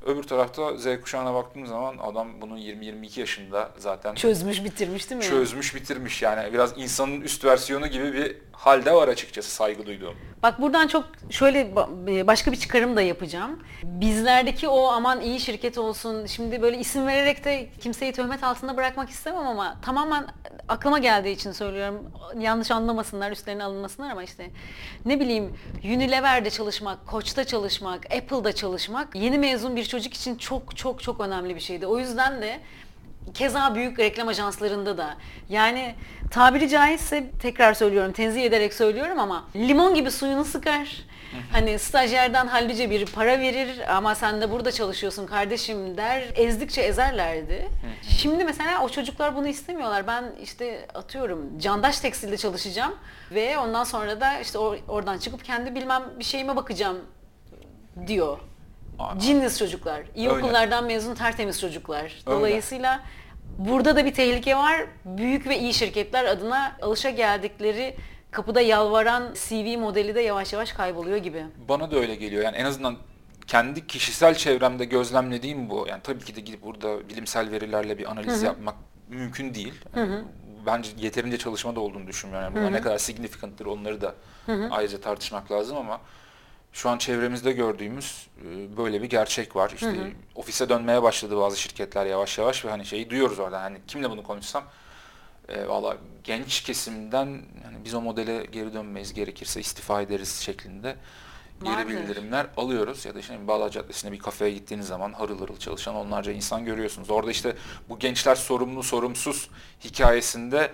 [0.04, 5.24] Öbür tarafta Z kuşağına baktığım zaman adam bunu 20-22 yaşında zaten Çözmüş bitirmiş değil mi?
[5.28, 10.14] çözmüş bitirmiş yani biraz insanın üst versiyonu gibi bir halde var açıkçası saygı duyduğum.
[10.42, 13.62] Bak buradan çok şöyle ba- başka bir çıkarım da yapacağım.
[13.82, 16.26] Bizlerdeki o aman iyi şirket olsun.
[16.26, 20.26] Şimdi böyle isim vererek de kimseyi töhmet altında bırakmak istemem ama tamamen
[20.68, 22.10] aklıma geldiği için söylüyorum.
[22.38, 24.50] Yanlış anlamasınlar, üstlerine alınmasınlar ama işte
[25.04, 31.02] ne bileyim Unilever'de çalışmak, Koç'ta çalışmak, Apple'da çalışmak yeni mezun bir çocuk için çok çok
[31.02, 31.86] çok önemli bir şeydi.
[31.86, 32.60] O yüzden de
[33.34, 35.16] Keza büyük reklam ajanslarında da.
[35.48, 35.94] Yani
[36.30, 41.02] tabiri caizse tekrar söylüyorum, tenzih ederek söylüyorum ama limon gibi suyunu sıkar.
[41.52, 46.24] Hani stajyerden hallice bir para verir ama sen de burada çalışıyorsun kardeşim der.
[46.36, 47.68] Ezdikçe ezerlerdi.
[48.08, 50.06] Şimdi mesela o çocuklar bunu istemiyorlar.
[50.06, 52.94] Ben işte atıyorum candaş tekstilde çalışacağım
[53.30, 56.98] ve ondan sonra da işte or- oradan çıkıp kendi bilmem bir şeyime bakacağım
[58.06, 58.38] diyor.
[59.26, 60.02] Genius çocuklar.
[60.14, 60.38] iyi Öyle.
[60.44, 62.12] okullardan mezun tertemiz çocuklar.
[62.26, 63.00] Dolayısıyla
[63.58, 64.86] burada da bir tehlike var.
[65.04, 67.96] Büyük ve iyi şirketler adına alışa geldikleri
[68.30, 71.44] kapıda yalvaran CV modeli de yavaş yavaş kayboluyor gibi.
[71.68, 72.44] Bana da öyle geliyor.
[72.44, 72.96] Yani en azından
[73.46, 75.86] kendi kişisel çevremde gözlemlediğim bu.
[75.88, 78.74] Yani tabii ki de gidip burada bilimsel verilerle bir analiz yapmak
[79.08, 79.74] mümkün değil.
[79.96, 80.24] Yani
[80.66, 82.44] Bence yeterince çalışma da olduğunu düşünmüyorum.
[82.44, 84.14] Yani bunlar ne kadar significant'tır onları da
[84.70, 86.00] ayrıca tartışmak lazım ama
[86.74, 89.70] şu an çevremizde gördüğümüz e, böyle bir gerçek var.
[89.74, 93.62] İşte ofise dönmeye başladı bazı şirketler yavaş yavaş ve hani şeyi duyuyoruz orada.
[93.62, 94.64] Hani kimle bunu konuşsam
[95.48, 97.26] e, valla genç kesimden
[97.64, 100.96] yani biz o modele geri dönmeyiz gerekirse istifa ederiz şeklinde
[101.64, 101.88] geri Vardır.
[101.88, 103.04] bildirimler alıyoruz.
[103.04, 107.10] Ya da işte Bağlar Caddesi'ne bir kafeye gittiğiniz zaman harıl harıl çalışan onlarca insan görüyorsunuz.
[107.10, 107.56] Orada işte
[107.88, 109.50] bu gençler sorumlu sorumsuz
[109.84, 110.72] hikayesinde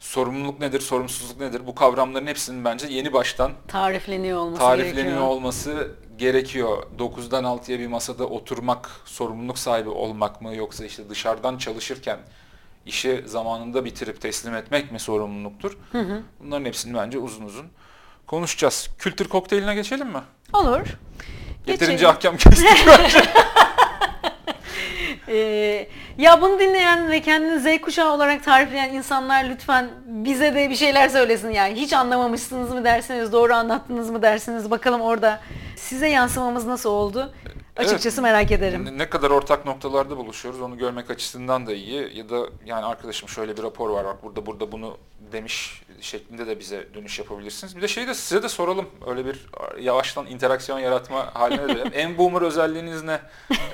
[0.00, 5.22] sorumluluk nedir, sorumsuzluk nedir bu kavramların hepsinin bence yeni baştan Tarifleniyor olması tarifleniyor gerekiyor.
[5.26, 6.82] olması gerekiyor.
[6.98, 12.18] 9'dan 6'ya bir masada oturmak, sorumluluk sahibi olmak mı yoksa işte dışarıdan çalışırken
[12.86, 15.78] işi zamanında bitirip teslim etmek mi sorumluluktur?
[16.40, 17.66] Bunların hepsini bence uzun uzun
[18.26, 18.88] konuşacağız.
[18.98, 20.20] Kültür kokteyline geçelim mi?
[20.52, 20.80] Olur.
[21.66, 23.18] Yeterince ahkam kestik bence.
[25.28, 25.86] Ee,
[26.18, 31.08] ya bunu dinleyen ve kendini Z kuşağı olarak tarifleyen insanlar lütfen bize de bir şeyler
[31.08, 31.50] söylesin.
[31.50, 34.70] Yani hiç anlamamışsınız mı dersiniz, doğru anlattınız mı dersiniz.
[34.70, 35.40] Bakalım orada
[35.76, 37.32] size yansımamız nasıl oldu?
[37.78, 38.84] Açıkçası merak ederim.
[38.84, 42.18] Ne- Ne kadar ortak noktalarda buluşuyoruz onu görmek açısından da iyi.
[42.18, 44.96] Ya da yani arkadaşım şöyle bir rapor var bak burada burada bunu
[45.32, 47.76] demiş şeklinde de bize dönüş yapabilirsiniz.
[47.76, 48.86] Bir de şeyi de size de soralım.
[49.06, 49.46] Öyle bir
[49.80, 51.82] yavaştan interaksiyon yaratma haline de.
[51.92, 53.20] en boomer özelliğiniz ne?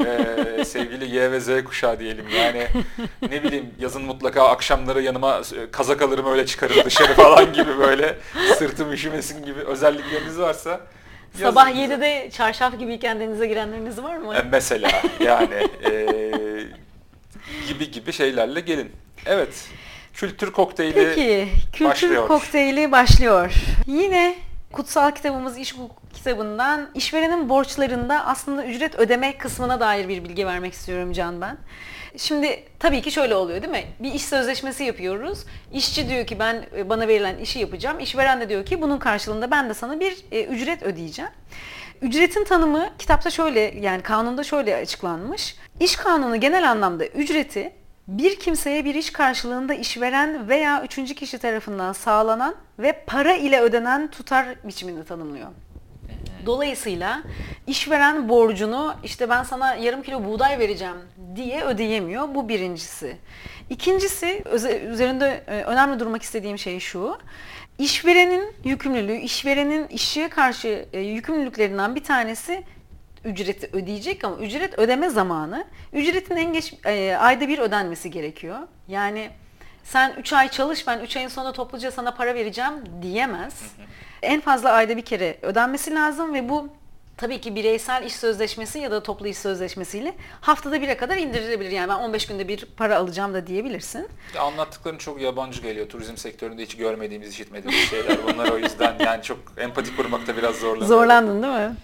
[0.07, 2.29] Ee, sevgili Y ve Z kuşağı diyelim.
[2.29, 2.67] Yani
[3.23, 8.19] ne bileyim yazın mutlaka akşamları yanıma e, kazak alırım öyle çıkarım dışarı falan gibi böyle
[8.59, 10.81] sırtım üşümesin gibi özellikleriniz varsa
[11.41, 11.95] Sabah Yazın bize.
[11.95, 14.35] 7'de çarşaf gibiyken denize girenleriniz var mı?
[14.35, 16.07] E, mesela yani e,
[17.69, 18.93] gibi gibi şeylerle gelin.
[19.27, 19.69] Evet.
[20.15, 22.29] Kültür kokteyli Peki, kültür başlıyor.
[22.29, 23.53] kokteyli başlıyor.
[23.87, 24.35] Yine
[24.73, 30.73] kutsal kitabımız İş Hukuk kitabından işverenin borçlarında aslında ücret ödeme kısmına dair bir bilgi vermek
[30.73, 31.57] istiyorum Can ben.
[32.17, 33.85] Şimdi tabii ki şöyle oluyor değil mi?
[34.01, 35.39] Bir iş sözleşmesi yapıyoruz.
[35.73, 38.01] İşçi diyor ki ben e, bana verilen işi yapacağım.
[38.01, 41.31] İşveren de diyor ki bunun karşılığında ben de sana bir e, ücret ödeyeceğim.
[42.03, 45.57] Ücretin tanımı kitapta şöyle yani kanunda şöyle açıklanmış.
[45.81, 47.73] İş kanunu genel anlamda ücreti
[48.09, 54.11] bir kimseye bir iş karşılığında işveren veya üçüncü kişi tarafından sağlanan ve para ile ödenen
[54.11, 55.49] tutar biçiminde tanımlıyor.
[56.47, 57.23] Dolayısıyla
[57.67, 60.97] işveren borcunu işte ben sana yarım kilo buğday vereceğim
[61.37, 62.35] diye ödeyemiyor.
[62.35, 63.17] Bu birincisi.
[63.71, 64.45] İkincisi
[64.91, 67.19] üzerinde e, önemli durmak istediğim şey şu.
[67.79, 72.65] İşverenin yükümlülüğü, işverenin işçiye karşı e, yükümlülüklerinden bir tanesi
[73.25, 78.59] ücreti ödeyecek ama ücret ödeme zamanı ücretin en geç e, ayda bir ödenmesi gerekiyor.
[78.89, 79.31] Yani
[79.85, 83.55] sen 3 ay çalış ben 3 ayın sonunda topluca sana para vereceğim diyemez.
[84.25, 86.69] En fazla ayda bir kere ödenmesi lazım ve bu
[87.17, 91.71] tabii ki bireysel iş sözleşmesi ya da toplu iş sözleşmesiyle haftada bire kadar indirilebilir.
[91.71, 94.09] Yani ben 15 günde bir para alacağım da diyebilirsin.
[94.39, 95.89] Anlattıkların çok yabancı geliyor.
[95.89, 98.17] Turizm sektöründe hiç görmediğimiz, işitmediğimiz şeyler.
[98.35, 100.89] Bunlar o yüzden yani çok empati kurmakta biraz zorlanıyorum.
[100.89, 101.77] Zorlandın değil mi?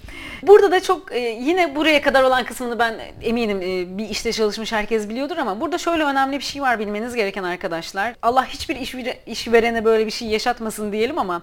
[0.43, 4.73] Burada da çok e, yine buraya kadar olan kısmını ben eminim e, bir işte çalışmış
[4.73, 8.15] herkes biliyordur ama burada şöyle önemli bir şey var bilmeniz gereken arkadaşlar.
[8.23, 11.43] Allah hiçbir işvere, işverene böyle bir şey yaşatmasın diyelim ama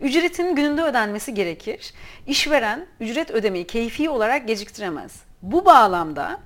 [0.00, 1.94] ücretin gününde ödenmesi gerekir.
[2.26, 5.12] İşveren ücret ödemeyi keyfi olarak geciktiremez.
[5.42, 6.40] Bu bağlamda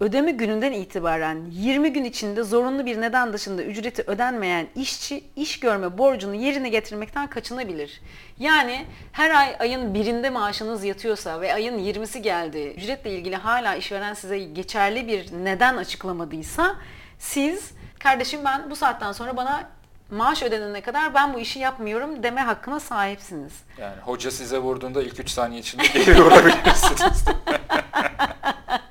[0.00, 5.98] ödeme gününden itibaren 20 gün içinde zorunlu bir neden dışında ücreti ödenmeyen işçi iş görme
[5.98, 8.00] borcunu yerine getirmekten kaçınabilir.
[8.38, 14.14] Yani her ay ayın birinde maaşınız yatıyorsa ve ayın 20'si geldi ücretle ilgili hala işveren
[14.14, 16.76] size geçerli bir neden açıklamadıysa
[17.18, 19.68] siz kardeşim ben bu saatten sonra bana
[20.10, 23.52] maaş ödenene kadar ben bu işi yapmıyorum deme hakkına sahipsiniz.
[23.80, 27.24] Yani hoca size vurduğunda ilk 3 saniye içinde geri vurabilirsiniz.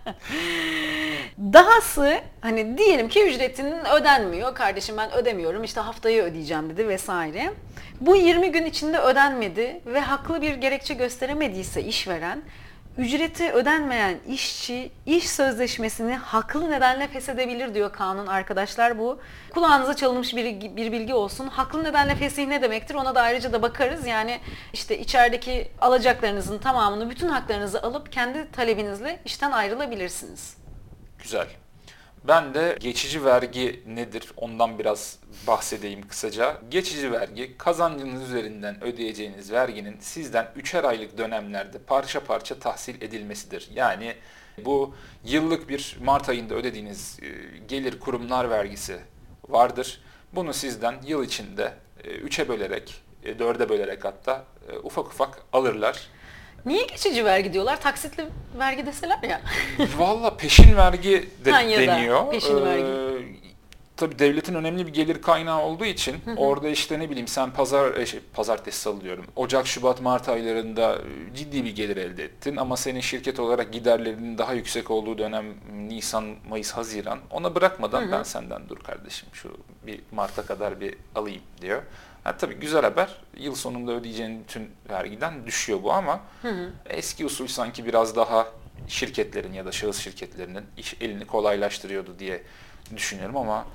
[1.37, 4.55] Dahası hani diyelim ki ücretinin ödenmiyor.
[4.55, 7.53] Kardeşim ben ödemiyorum işte haftayı ödeyeceğim dedi vesaire.
[8.01, 12.41] Bu 20 gün içinde ödenmedi ve haklı bir gerekçe gösteremediyse işveren
[12.97, 19.19] ücreti ödenmeyen işçi iş sözleşmesini haklı nedenle feshedebilir diyor kanun arkadaşlar bu.
[19.53, 21.47] Kulağınıza çalınmış bir, bir bilgi olsun.
[21.47, 24.08] Haklı nedenle fesih ne demektir ona da ayrıca da bakarız.
[24.08, 24.39] Yani
[24.73, 30.58] işte içerideki alacaklarınızın tamamını bütün haklarınızı alıp kendi talebinizle işten ayrılabilirsiniz.
[31.19, 31.47] Güzel.
[32.27, 36.61] Ben de geçici vergi nedir ondan biraz bahsedeyim kısaca.
[36.69, 43.69] Geçici vergi kazancınız üzerinden ödeyeceğiniz verginin sizden üçer aylık dönemlerde parça parça tahsil edilmesidir.
[43.75, 44.15] Yani
[44.65, 48.99] bu yıllık bir Mart ayında ödediğiniz e, gelir kurumlar vergisi
[49.49, 50.01] vardır.
[50.33, 56.07] Bunu sizden yıl içinde e, üçe bölerek, e, dörde bölerek hatta e, ufak ufak alırlar.
[56.65, 57.82] Niye geçici vergi diyorlar?
[57.82, 58.25] Taksitli
[58.60, 59.41] vergi deseler ya.
[59.97, 62.32] Valla peşin vergi de Ha, ya da deniyor.
[62.32, 62.84] peşin vergi.
[62.84, 63.25] Ee,
[63.97, 68.06] tabii devletin önemli bir gelir kaynağı olduğu için orada işte ne bileyim sen pazar e,
[68.06, 69.25] şey, pazartesi salı diyorum.
[69.36, 74.38] Ocak, Şubat, Mart aylarında e, ciddi bir gelir elde ettin ama senin şirket olarak giderlerinin
[74.38, 75.45] daha yüksek olduğu dönem
[75.88, 77.19] Nisan, Mayıs, Haziran.
[77.32, 81.82] Ona bırakmadan ben senden dur kardeşim şu bir Mart'a kadar bir alayım diyor.
[82.25, 83.09] Ha, tabii güzel haber.
[83.38, 86.21] Yıl sonunda ödeyeceğin bütün vergiden düşüyor bu ama
[86.85, 88.47] eski usul sanki biraz daha
[88.88, 92.41] şirketlerin ya da şahıs şirketlerinin iş elini kolaylaştırıyordu diye
[92.95, 93.67] düşünüyorum ama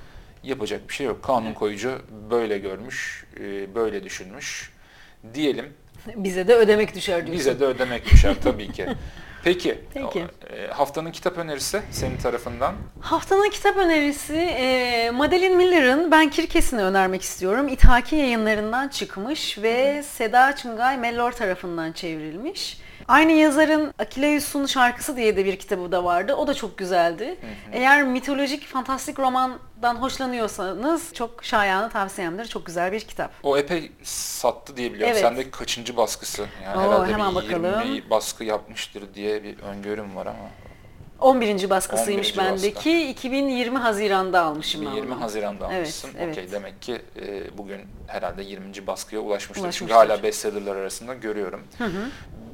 [0.43, 1.23] yapacak bir şey yok.
[1.23, 4.71] Kanun koyucu böyle görmüş, e, böyle düşünmüş
[5.33, 5.73] diyelim.
[6.15, 7.39] Bize de ödemek düşer diyorsun.
[7.39, 8.85] Bize de ödemek düşer tabii ki.
[9.43, 10.25] Peki, Peki.
[10.49, 12.75] e, haftanın kitap önerisi senin tarafından.
[13.01, 17.67] Haftanın kitap önerisi e, Madeline Miller'ın Ben Kirkes'ini önermek istiyorum.
[17.67, 22.77] İthaki yayınlarından çıkmış ve Seda Çıngay Mellor tarafından çevrilmiş.
[23.07, 26.33] Aynı yazarın Akileus'un şarkısı diye de bir kitabı da vardı.
[26.35, 27.37] O da çok güzeldi.
[27.71, 32.45] Eğer mitolojik, fantastik romandan hoşlanıyorsanız çok şayanı tavsiyemdir.
[32.45, 33.31] Çok güzel bir kitap.
[33.43, 35.11] O epey sattı diye biliyorum.
[35.13, 35.21] Evet.
[35.21, 36.45] Sende kaçıncı baskısı?
[36.63, 37.81] Yani Oo, herhalde hemen bir bakalım.
[37.93, 40.37] 20 baskı yapmıştır diye bir öngörüm var ama.
[41.19, 41.69] 11.
[41.69, 42.37] baskısıymış 11.
[42.37, 42.63] baskı.
[42.63, 43.09] bendeki.
[43.09, 45.21] 2020 Haziran'da almışım ben 2020 onu.
[45.21, 46.09] Haziran'da Evet, almışsın.
[46.19, 46.37] evet.
[46.37, 48.87] Okey demek ki e, bugün herhalde 20.
[48.87, 49.71] baskıya ulaşmıştır.
[49.71, 49.95] Çünkü Ulaşmıştır.
[50.13, 51.61] hala bestsellerler arasında görüyorum.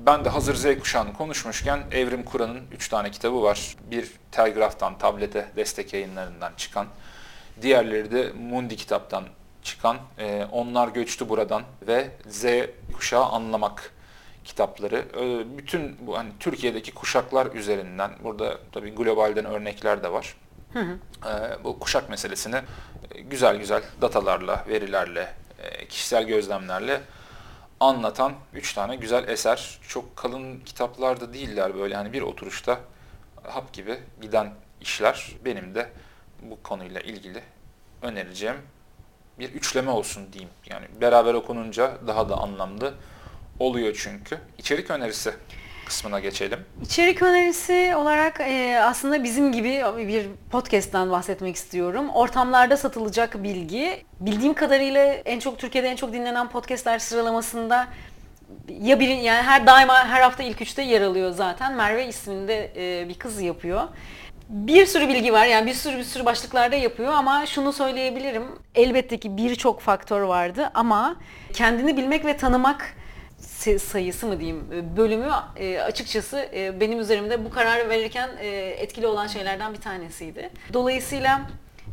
[0.05, 3.75] Ben de hazır Z kuşağını konuşmuşken Evrim Kur'an'ın 3 tane kitabı var.
[3.91, 6.87] Bir telgraftan, tablete destek yayınlarından çıkan.
[7.61, 9.23] Diğerleri de Mundi kitaptan
[9.63, 9.97] çıkan.
[10.19, 12.45] e, Onlar Göçtü Buradan ve Z
[12.93, 13.91] kuşağı anlamak
[14.45, 20.35] kitapları e, bütün bu hani Türkiye'deki kuşaklar üzerinden burada tabii globalden örnekler de var.
[20.75, 22.55] E, bu kuşak meselesini
[23.29, 27.01] güzel güzel datalarla, verilerle, e, kişisel gözlemlerle
[27.79, 29.79] anlatan üç tane güzel eser.
[29.87, 32.79] Çok kalın kitaplar da değiller böyle hani bir oturuşta
[33.43, 35.31] hap gibi giden işler.
[35.45, 35.89] Benim de
[36.41, 37.43] bu konuyla ilgili
[38.01, 38.57] önereceğim
[39.39, 40.53] bir üçleme olsun diyeyim.
[40.69, 42.93] Yani beraber okununca daha da anlamlı
[43.59, 44.39] oluyor çünkü.
[44.57, 45.33] İçerik önerisi
[45.87, 46.59] kısmına geçelim.
[46.83, 52.09] İçerik önerisi olarak e, aslında bizim gibi bir podcast'ten bahsetmek istiyorum.
[52.09, 54.05] Ortamlarda satılacak bilgi.
[54.19, 57.87] Bildiğim kadarıyla en çok Türkiye'de en çok dinlenen podcastler sıralamasında
[58.81, 61.73] ya biri yani her daima her hafta ilk üçte yer alıyor zaten.
[61.73, 63.81] Merve isminde e, bir kız yapıyor.
[64.49, 68.43] Bir sürü bilgi var yani bir sürü bir sürü başlıklarda yapıyor ama şunu söyleyebilirim.
[68.75, 71.15] Elbette ki birçok faktör vardı ama
[71.53, 72.95] kendini bilmek ve tanımak
[73.79, 78.29] sayısı mı diyeyim e, bölümü e, açıkçası e, benim üzerimde bu kararı verirken
[78.77, 80.49] etkili olan şeylerden bir tanesiydi.
[80.73, 81.41] Dolayısıyla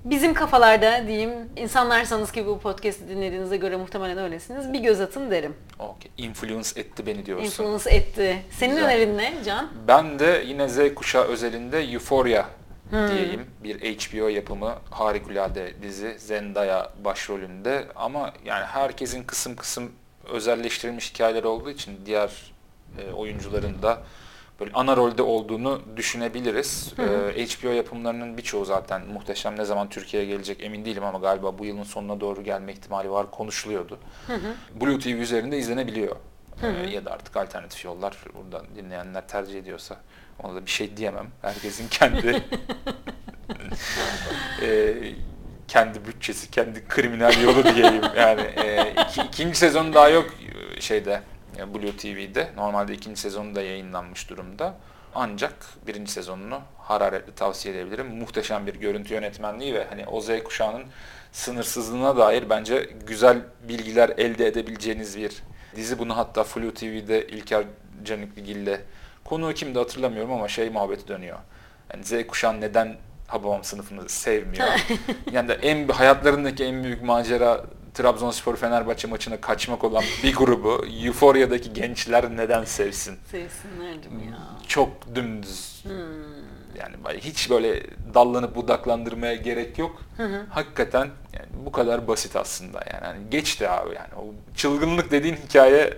[0.05, 5.55] bizim kafalarda diyeyim insanlarsanız ki bu podcast'i dinlediğinize göre muhtemelen öylesiniz bir göz atın derim.
[5.79, 6.11] Okay.
[6.19, 7.47] Influence etti beni diyorsun.
[7.47, 8.43] Influence etti.
[8.51, 8.87] Senin Güzel.
[8.87, 9.69] önerin ne Can?
[9.89, 12.45] Ben de yine Z kuşağı özelinde Euphoria
[12.93, 13.47] diyeyim.
[13.65, 19.93] Bir HBO yapımı harikulade dizi Zendaya başrolünde ama yani herkesin kısım kısım
[20.33, 22.31] özelleştirilmiş hikayeler olduğu için diğer
[22.99, 24.03] e, oyuncuların da
[24.61, 26.95] böyle ana rolde olduğunu düşünebiliriz.
[27.37, 31.65] E, HBO yapımlarının birçoğu zaten muhteşem ne zaman Türkiye'ye gelecek emin değilim ama galiba bu
[31.65, 33.99] yılın sonuna doğru gelme ihtimali var konuşuluyordu.
[34.81, 36.17] Blue TV üzerinde izlenebiliyor.
[36.63, 39.97] E, ya da artık alternatif yollar buradan dinleyenler tercih ediyorsa
[40.43, 41.27] ona da bir şey diyemem.
[41.43, 42.29] Herkesin kendi
[44.63, 44.95] e,
[45.69, 48.03] kendi bütçesi, kendi kriminal yolu diyeyim.
[48.17, 50.31] Yani e, iki, ikinci sezon daha yok
[50.77, 51.21] e, şeyde
[51.59, 52.49] e, Blue TV'de.
[52.57, 54.75] Normalde ikinci sezonu da yayınlanmış durumda.
[55.15, 55.55] Ancak
[55.87, 58.07] birinci sezonunu hararetle tavsiye edebilirim.
[58.07, 60.85] Muhteşem bir görüntü yönetmenliği ve hani o Z kuşağının
[61.33, 65.43] sınırsızlığına dair bence güzel bilgiler elde edebileceğiniz bir
[65.77, 65.99] dizi.
[65.99, 67.65] Bunu hatta Flu TV'de İlker
[68.05, 68.79] Canikligil'le
[69.25, 71.39] konuğu kimdi hatırlamıyorum ama şey muhabbeti dönüyor.
[71.93, 74.67] Yani Z kuşağı neden Hababam sınıfını sevmiyor.
[75.33, 81.73] yani de en hayatlarındaki en büyük macera Trabzonspor Fenerbahçe maçına kaçmak olan bir grubu Euphoria'daki
[81.73, 83.19] gençler neden sevsin?
[83.31, 84.39] Sevsinlerdim ya.
[84.69, 85.85] Çok dümdüz.
[86.79, 87.83] Yani hiç böyle
[88.15, 90.03] dallanıp budaklandırmaya gerek yok.
[90.51, 92.85] Hakikaten yani bu kadar basit aslında.
[92.93, 94.15] Yani hani geçti abi yani.
[94.17, 94.25] O
[94.57, 95.95] çılgınlık dediğin hikaye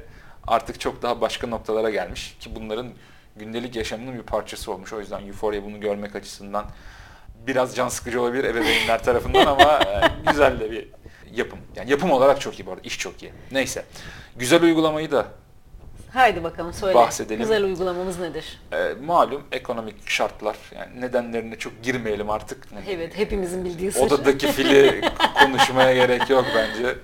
[0.47, 2.89] artık çok daha başka noktalara gelmiş ki bunların
[3.37, 4.93] gündelik yaşamının bir parçası olmuş.
[4.93, 6.67] O yüzden Euphoria bunu görmek açısından
[7.47, 10.89] biraz can sıkıcı olabilir ebeveynler tarafından ama e, güzel de bir
[11.35, 11.59] yapım.
[11.77, 12.83] Yani yapım olarak çok iyi bu arada.
[12.85, 13.33] iş çok iyi.
[13.53, 13.85] Neyse.
[14.37, 15.27] Güzel uygulamayı da
[16.13, 16.95] Haydi bakalım söyle.
[16.95, 17.41] Bahsedelim.
[17.41, 18.61] Güzel uygulamamız nedir?
[18.73, 22.67] e, malum ekonomik şartlar yani nedenlerine çok girmeyelim artık.
[22.89, 24.01] Evet hepimizin bildiği sır.
[24.01, 25.01] Odadaki fili
[25.41, 26.95] konuşmaya gerek yok bence.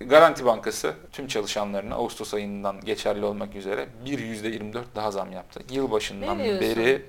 [0.00, 5.60] Garanti Bankası tüm çalışanlarına Ağustos ayından geçerli olmak üzere bir %24 daha zam yaptı.
[5.70, 7.02] Yılbaşından beri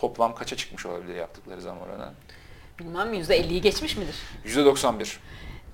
[0.00, 2.12] toplam kaça çıkmış olabilir yaptıkları zam oranı?
[2.78, 4.14] Bilmem %50'yi geçmiş midir?
[4.46, 5.16] %91.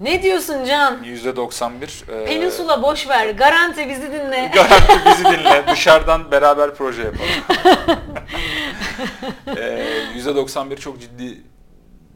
[0.01, 1.05] Ne diyorsun Can?
[1.05, 2.23] %91.
[2.23, 3.31] e, Peninsula boş ver.
[3.31, 4.51] Garanti bizi dinle.
[4.55, 5.65] Garanti bizi dinle.
[5.71, 7.29] Dışarıdan beraber proje yapalım.
[9.57, 11.43] ee, %91 çok ciddi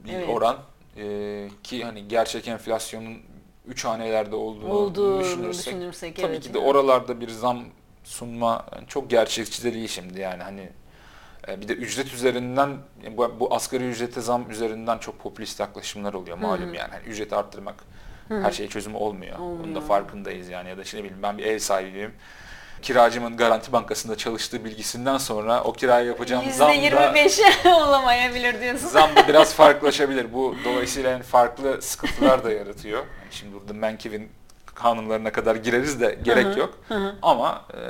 [0.05, 0.29] bir Evet.
[0.29, 0.57] oran.
[0.97, 3.19] Ee, ki hani gerçek enflasyonun
[3.67, 6.69] 3 hanelerde olduğunu Olduğunu düşünürsek, düşünürsek, tabii evet ki de yani.
[6.69, 7.65] oralarda bir zam
[8.05, 10.73] sunma çok gerçekçi de değil şimdi yani hani e,
[11.61, 12.77] bir de ücret üzerinden
[13.17, 17.75] bu, bu asgari ücrete zam üzerinden çok popülist yaklaşımlar oluyor malum yani hani ücreti arttırmak
[18.29, 19.39] her şeye çözümü olmuyor.
[19.39, 19.83] Bunun da Olmuyor.
[19.83, 22.15] farkındayız yani ya da ne bileyim ben bir ev sahibiyim.
[22.83, 28.89] Kiracımın Garanti Bankası'nda çalıştığı bilgisinden sonra o kiraya yapacağım zam da, %25 olamayabilir diyorsun.
[28.89, 30.33] zam da biraz farklılaşabilir.
[30.33, 32.99] Bu dolayısıyla yani farklı sıkıntılar da yaratıyor.
[32.99, 34.29] Yani şimdi burada Menkiv'in
[34.75, 36.79] kanunlarına kadar gireriz de gerek yok.
[37.23, 37.81] Ama e,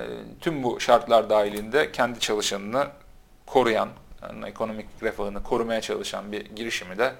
[0.40, 2.86] tüm bu şartlar dahilinde kendi çalışanını
[3.52, 3.88] koruyan,
[4.22, 7.12] yani ekonomik refahını korumaya çalışan bir girişimi de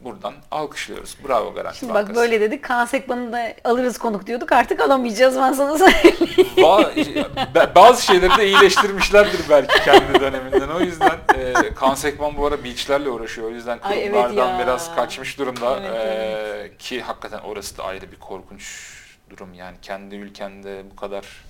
[0.00, 1.16] buradan alkışlıyoruz.
[1.28, 2.08] Bravo Garanti Şimdi Bankası.
[2.08, 2.64] bak böyle dedik.
[2.88, 4.52] Sekban'ı da alırız konuk diyorduk.
[4.52, 6.16] Artık alamayacağız ben sana söyleyeyim.
[6.56, 10.68] Ba- bazı şeyleri de iyileştirmişlerdir belki kendi döneminden.
[10.68, 13.46] O yüzden e, Kaan Sekban bu ara beachlerle uğraşıyor.
[13.46, 14.58] O yüzden Ay, evet ya.
[14.62, 15.80] biraz kaçmış durumda.
[15.80, 18.92] Evet, E, ki hakikaten orası da ayrı bir korkunç
[19.30, 19.54] durum.
[19.54, 21.44] Yani kendi ülkende bu kadar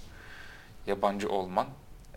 [0.86, 1.66] yabancı olman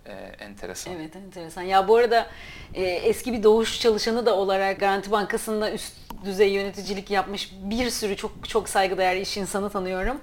[0.10, 0.94] e, enteresan.
[0.94, 1.62] Evet enteresan.
[1.62, 2.28] Ya bu arada
[2.74, 5.94] e, eski bir doğuş çalışanı da olarak Garanti Bankası'nda üst
[6.26, 10.18] düzey yöneticilik yapmış bir sürü çok çok saygıdeğer iş insanı tanıyorum.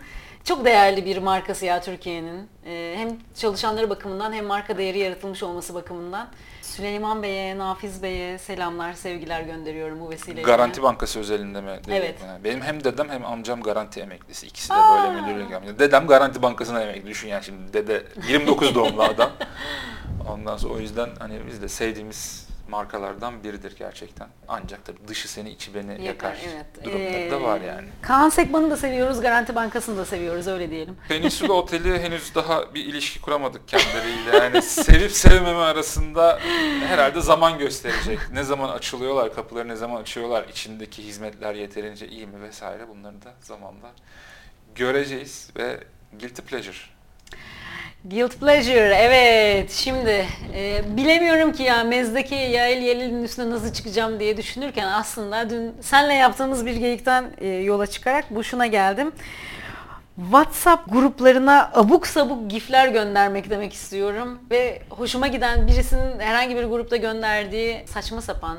[0.44, 2.48] Çok değerli bir markası ya Türkiye'nin.
[2.66, 6.28] Ee, hem çalışanları bakımından hem marka değeri yaratılmış olması bakımından.
[6.76, 10.42] Süleyman Bey'e, Nafiz Bey'e selamlar, sevgiler gönderiyorum bu vesileyle.
[10.42, 11.80] Garanti Bankası özelinde mi?
[11.88, 12.14] Evet.
[12.26, 14.46] Yani Benim hem dedem hem amcam garanti emeklisi.
[14.46, 15.78] İkisi de böyle müdürlük yapıyor.
[15.78, 17.06] Dedem Garanti Bankası'na emekli.
[17.06, 19.30] Düşün yani şimdi dede 29 doğumlu adam.
[20.28, 24.28] Ondan sonra o yüzden hani biz de sevdiğimiz markalardan biridir gerçekten.
[24.48, 26.84] Ancak tabii dışı seni içi beni yakar, evet.
[26.84, 27.88] durumları da Ee, var yani.
[28.02, 30.96] Kaan Sekman'ı da seviyoruz, Garanti Bankası'nı da seviyoruz öyle diyelim.
[31.08, 34.36] Peninsula Oteli henüz daha bir ilişki kuramadık kendileriyle.
[34.36, 36.38] Yani sevip sevmeme arasında
[36.86, 38.18] herhalde zaman gösterecek.
[38.32, 43.34] Ne zaman açılıyorlar, kapıları ne zaman açıyorlar, içindeki hizmetler yeterince iyi mi vesaire bunları da
[43.40, 43.90] zamanla
[44.74, 45.80] göreceğiz ve
[46.20, 46.95] guilty pleasure.
[48.10, 49.72] Guilt Pleasure, evet.
[49.72, 55.74] Şimdi e, bilemiyorum ki ya mezdeki Yael Yelil'in üstüne nasıl çıkacağım diye düşünürken aslında dün
[55.80, 59.12] senle yaptığımız bir geyikten e, yola çıkarak bu şuna geldim.
[60.16, 66.96] WhatsApp gruplarına abuk sabuk gifler göndermek demek istiyorum ve hoşuma giden birisinin herhangi bir grupta
[66.96, 68.58] gönderdiği saçma sapan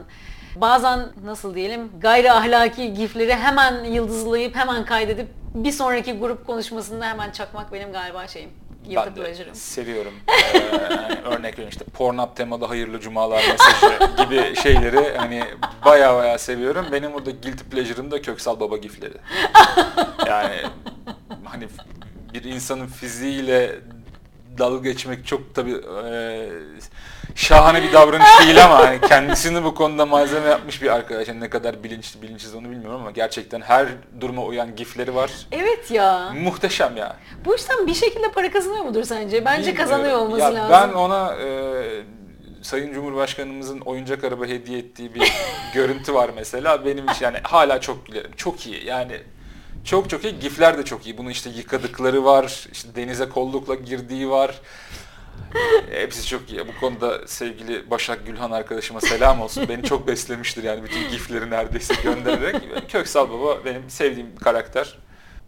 [0.56, 7.32] bazen nasıl diyelim gayri ahlaki gifleri hemen yıldızlayıp hemen kaydedip bir sonraki grup konuşmasında hemen
[7.32, 8.66] çakmak benim galiba şeyim.
[8.88, 10.14] Guilty Ben de seviyorum.
[10.54, 15.44] Ee, yani örnek veriyorum işte Pornhub temalı hayırlı cumalar mesajı gibi şeyleri hani
[15.86, 16.86] baya baya seviyorum.
[16.92, 19.18] Benim burada guilty pleasure'ım da Köksal Baba gifleri.
[20.28, 20.56] Yani
[21.46, 21.68] hani
[22.34, 23.76] bir insanın fiziğiyle
[24.58, 25.76] dalga geçmek çok tabi
[27.36, 31.28] şahane bir davranış değil ama hani kendisini bu konuda malzeme yapmış bir arkadaş.
[31.28, 33.88] Yani ne kadar bilinçli bilinçsiz onu bilmiyorum ama gerçekten her
[34.22, 35.32] duruma uyan gifleri var.
[35.51, 36.30] Evet ya.
[36.43, 37.16] Muhteşem ya.
[37.45, 39.45] Bu işten bir şekilde para kazanıyor mudur sence?
[39.45, 39.89] Bence Bilmiyorum.
[39.91, 40.72] kazanıyor olması Ya lazım.
[40.72, 41.47] Ben ona e,
[42.62, 45.34] Sayın Cumhurbaşkanımızın oyuncak araba hediye ettiği bir
[45.74, 46.86] görüntü var mesela.
[46.86, 48.32] Benim için yani hala çok gülerim.
[48.38, 49.18] Çok iyi yani.
[49.88, 50.40] Çok çok iyi.
[50.40, 51.18] Gifler de çok iyi.
[51.18, 52.68] Bunu işte yıkadıkları var.
[52.72, 54.62] işte denize kollukla girdiği var.
[55.92, 56.68] Hepsi çok iyi.
[56.68, 59.66] Bu konuda sevgili Başak Gülhan arkadaşıma selam olsun.
[59.70, 62.56] Beni çok beslemiştir yani bütün gifleri neredeyse göndererek.
[62.90, 64.98] Köksal Baba benim sevdiğim karakter.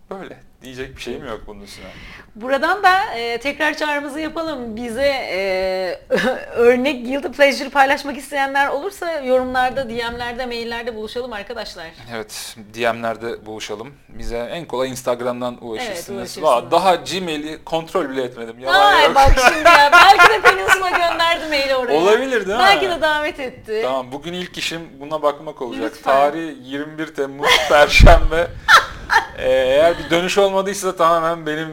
[0.09, 0.37] Böyle.
[0.61, 1.85] Diyecek bir şeyim yok bunun üstüne.
[2.35, 4.75] Buradan da e, tekrar çağrımızı yapalım.
[4.75, 5.99] Bize e,
[6.55, 11.85] örnek guilty pleasure paylaşmak isteyenler olursa yorumlarda, DM'lerde, maillerde buluşalım arkadaşlar.
[12.15, 13.93] Evet, DM'lerde buluşalım.
[14.09, 16.09] Bize en kolay Instagram'dan ulaşırsınız.
[16.09, 16.43] ulaşırsınız.
[16.47, 18.59] Valla daha Gmail'i kontrol bile etmedim.
[18.59, 19.15] Yalan Ay yok.
[19.15, 19.89] bak şimdi ya.
[19.93, 21.99] Belki de Peninsula gönderdi maili oraya.
[21.99, 22.63] Olabilir değil mi?
[22.63, 23.79] Belki de davet etti.
[23.83, 25.83] Tamam, bugün ilk işim buna bakmak olacak.
[25.95, 26.11] Lütfen.
[26.13, 28.47] Tarih 21 Temmuz Perşembe.
[29.37, 31.69] Ee, eğer bir dönüş olmadıysa tamamen benim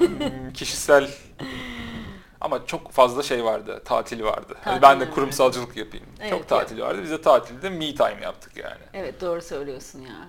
[0.00, 1.10] mm, kişisel
[2.40, 4.56] ama çok fazla şey vardı, tatil vardı.
[4.64, 6.06] Hani ben de Tatil, kurumsalcılık yapayım.
[6.20, 7.00] Evet, çok tatil vardı.
[7.02, 8.82] Biz de tatilde me time yaptık yani.
[8.94, 10.28] Evet doğru söylüyorsun ya.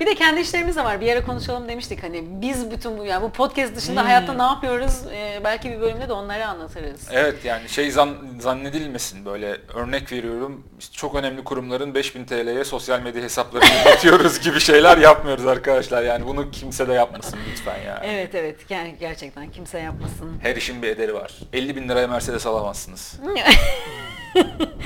[0.00, 1.00] Bir de kendi işlerimiz de var.
[1.00, 4.06] Bir yere konuşalım demiştik hani biz bütün bu yani bu podcast dışında Hmm.
[4.06, 4.92] hayatta ne yapıyoruz?
[5.12, 7.08] Ee, belki bir bölümde de onları anlatırız.
[7.12, 13.22] Evet yani şey zan, zannedilmesin böyle örnek veriyorum çok önemli kurumların 5000 TL'ye sosyal medya
[13.22, 18.00] hesaplarını yönetiyoruz gibi şeyler yapmıyoruz arkadaşlar yani bunu kimse de yapmasın lütfen ya.
[18.04, 20.38] Evet evet yani gerçekten kimse yapmasın.
[20.42, 21.32] Her işin bir ederi var.
[21.52, 23.18] 50 bin liraya Mercedes alamazsınız.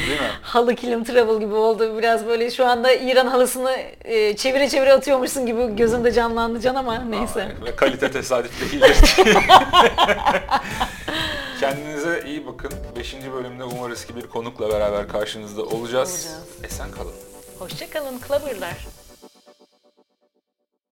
[0.08, 0.26] Değil mi?
[0.42, 1.98] Halı kilim travel gibi oldu.
[1.98, 6.98] Biraz böyle şu anda İran halısını e, çevire çevire atıyormuşsun gibi gözümde canlandı can ama
[6.98, 7.42] neyse.
[7.72, 8.96] Aa, kalite tesadüf değildir.
[11.60, 12.72] Kendinize iyi bakın.
[12.98, 13.14] 5.
[13.34, 16.26] bölümde umarız ki bir konukla beraber karşınızda olacağız.
[16.26, 16.38] Olacağız.
[16.64, 17.12] Esen kalın.
[17.58, 18.86] Hoşçakalın Clubber'lar.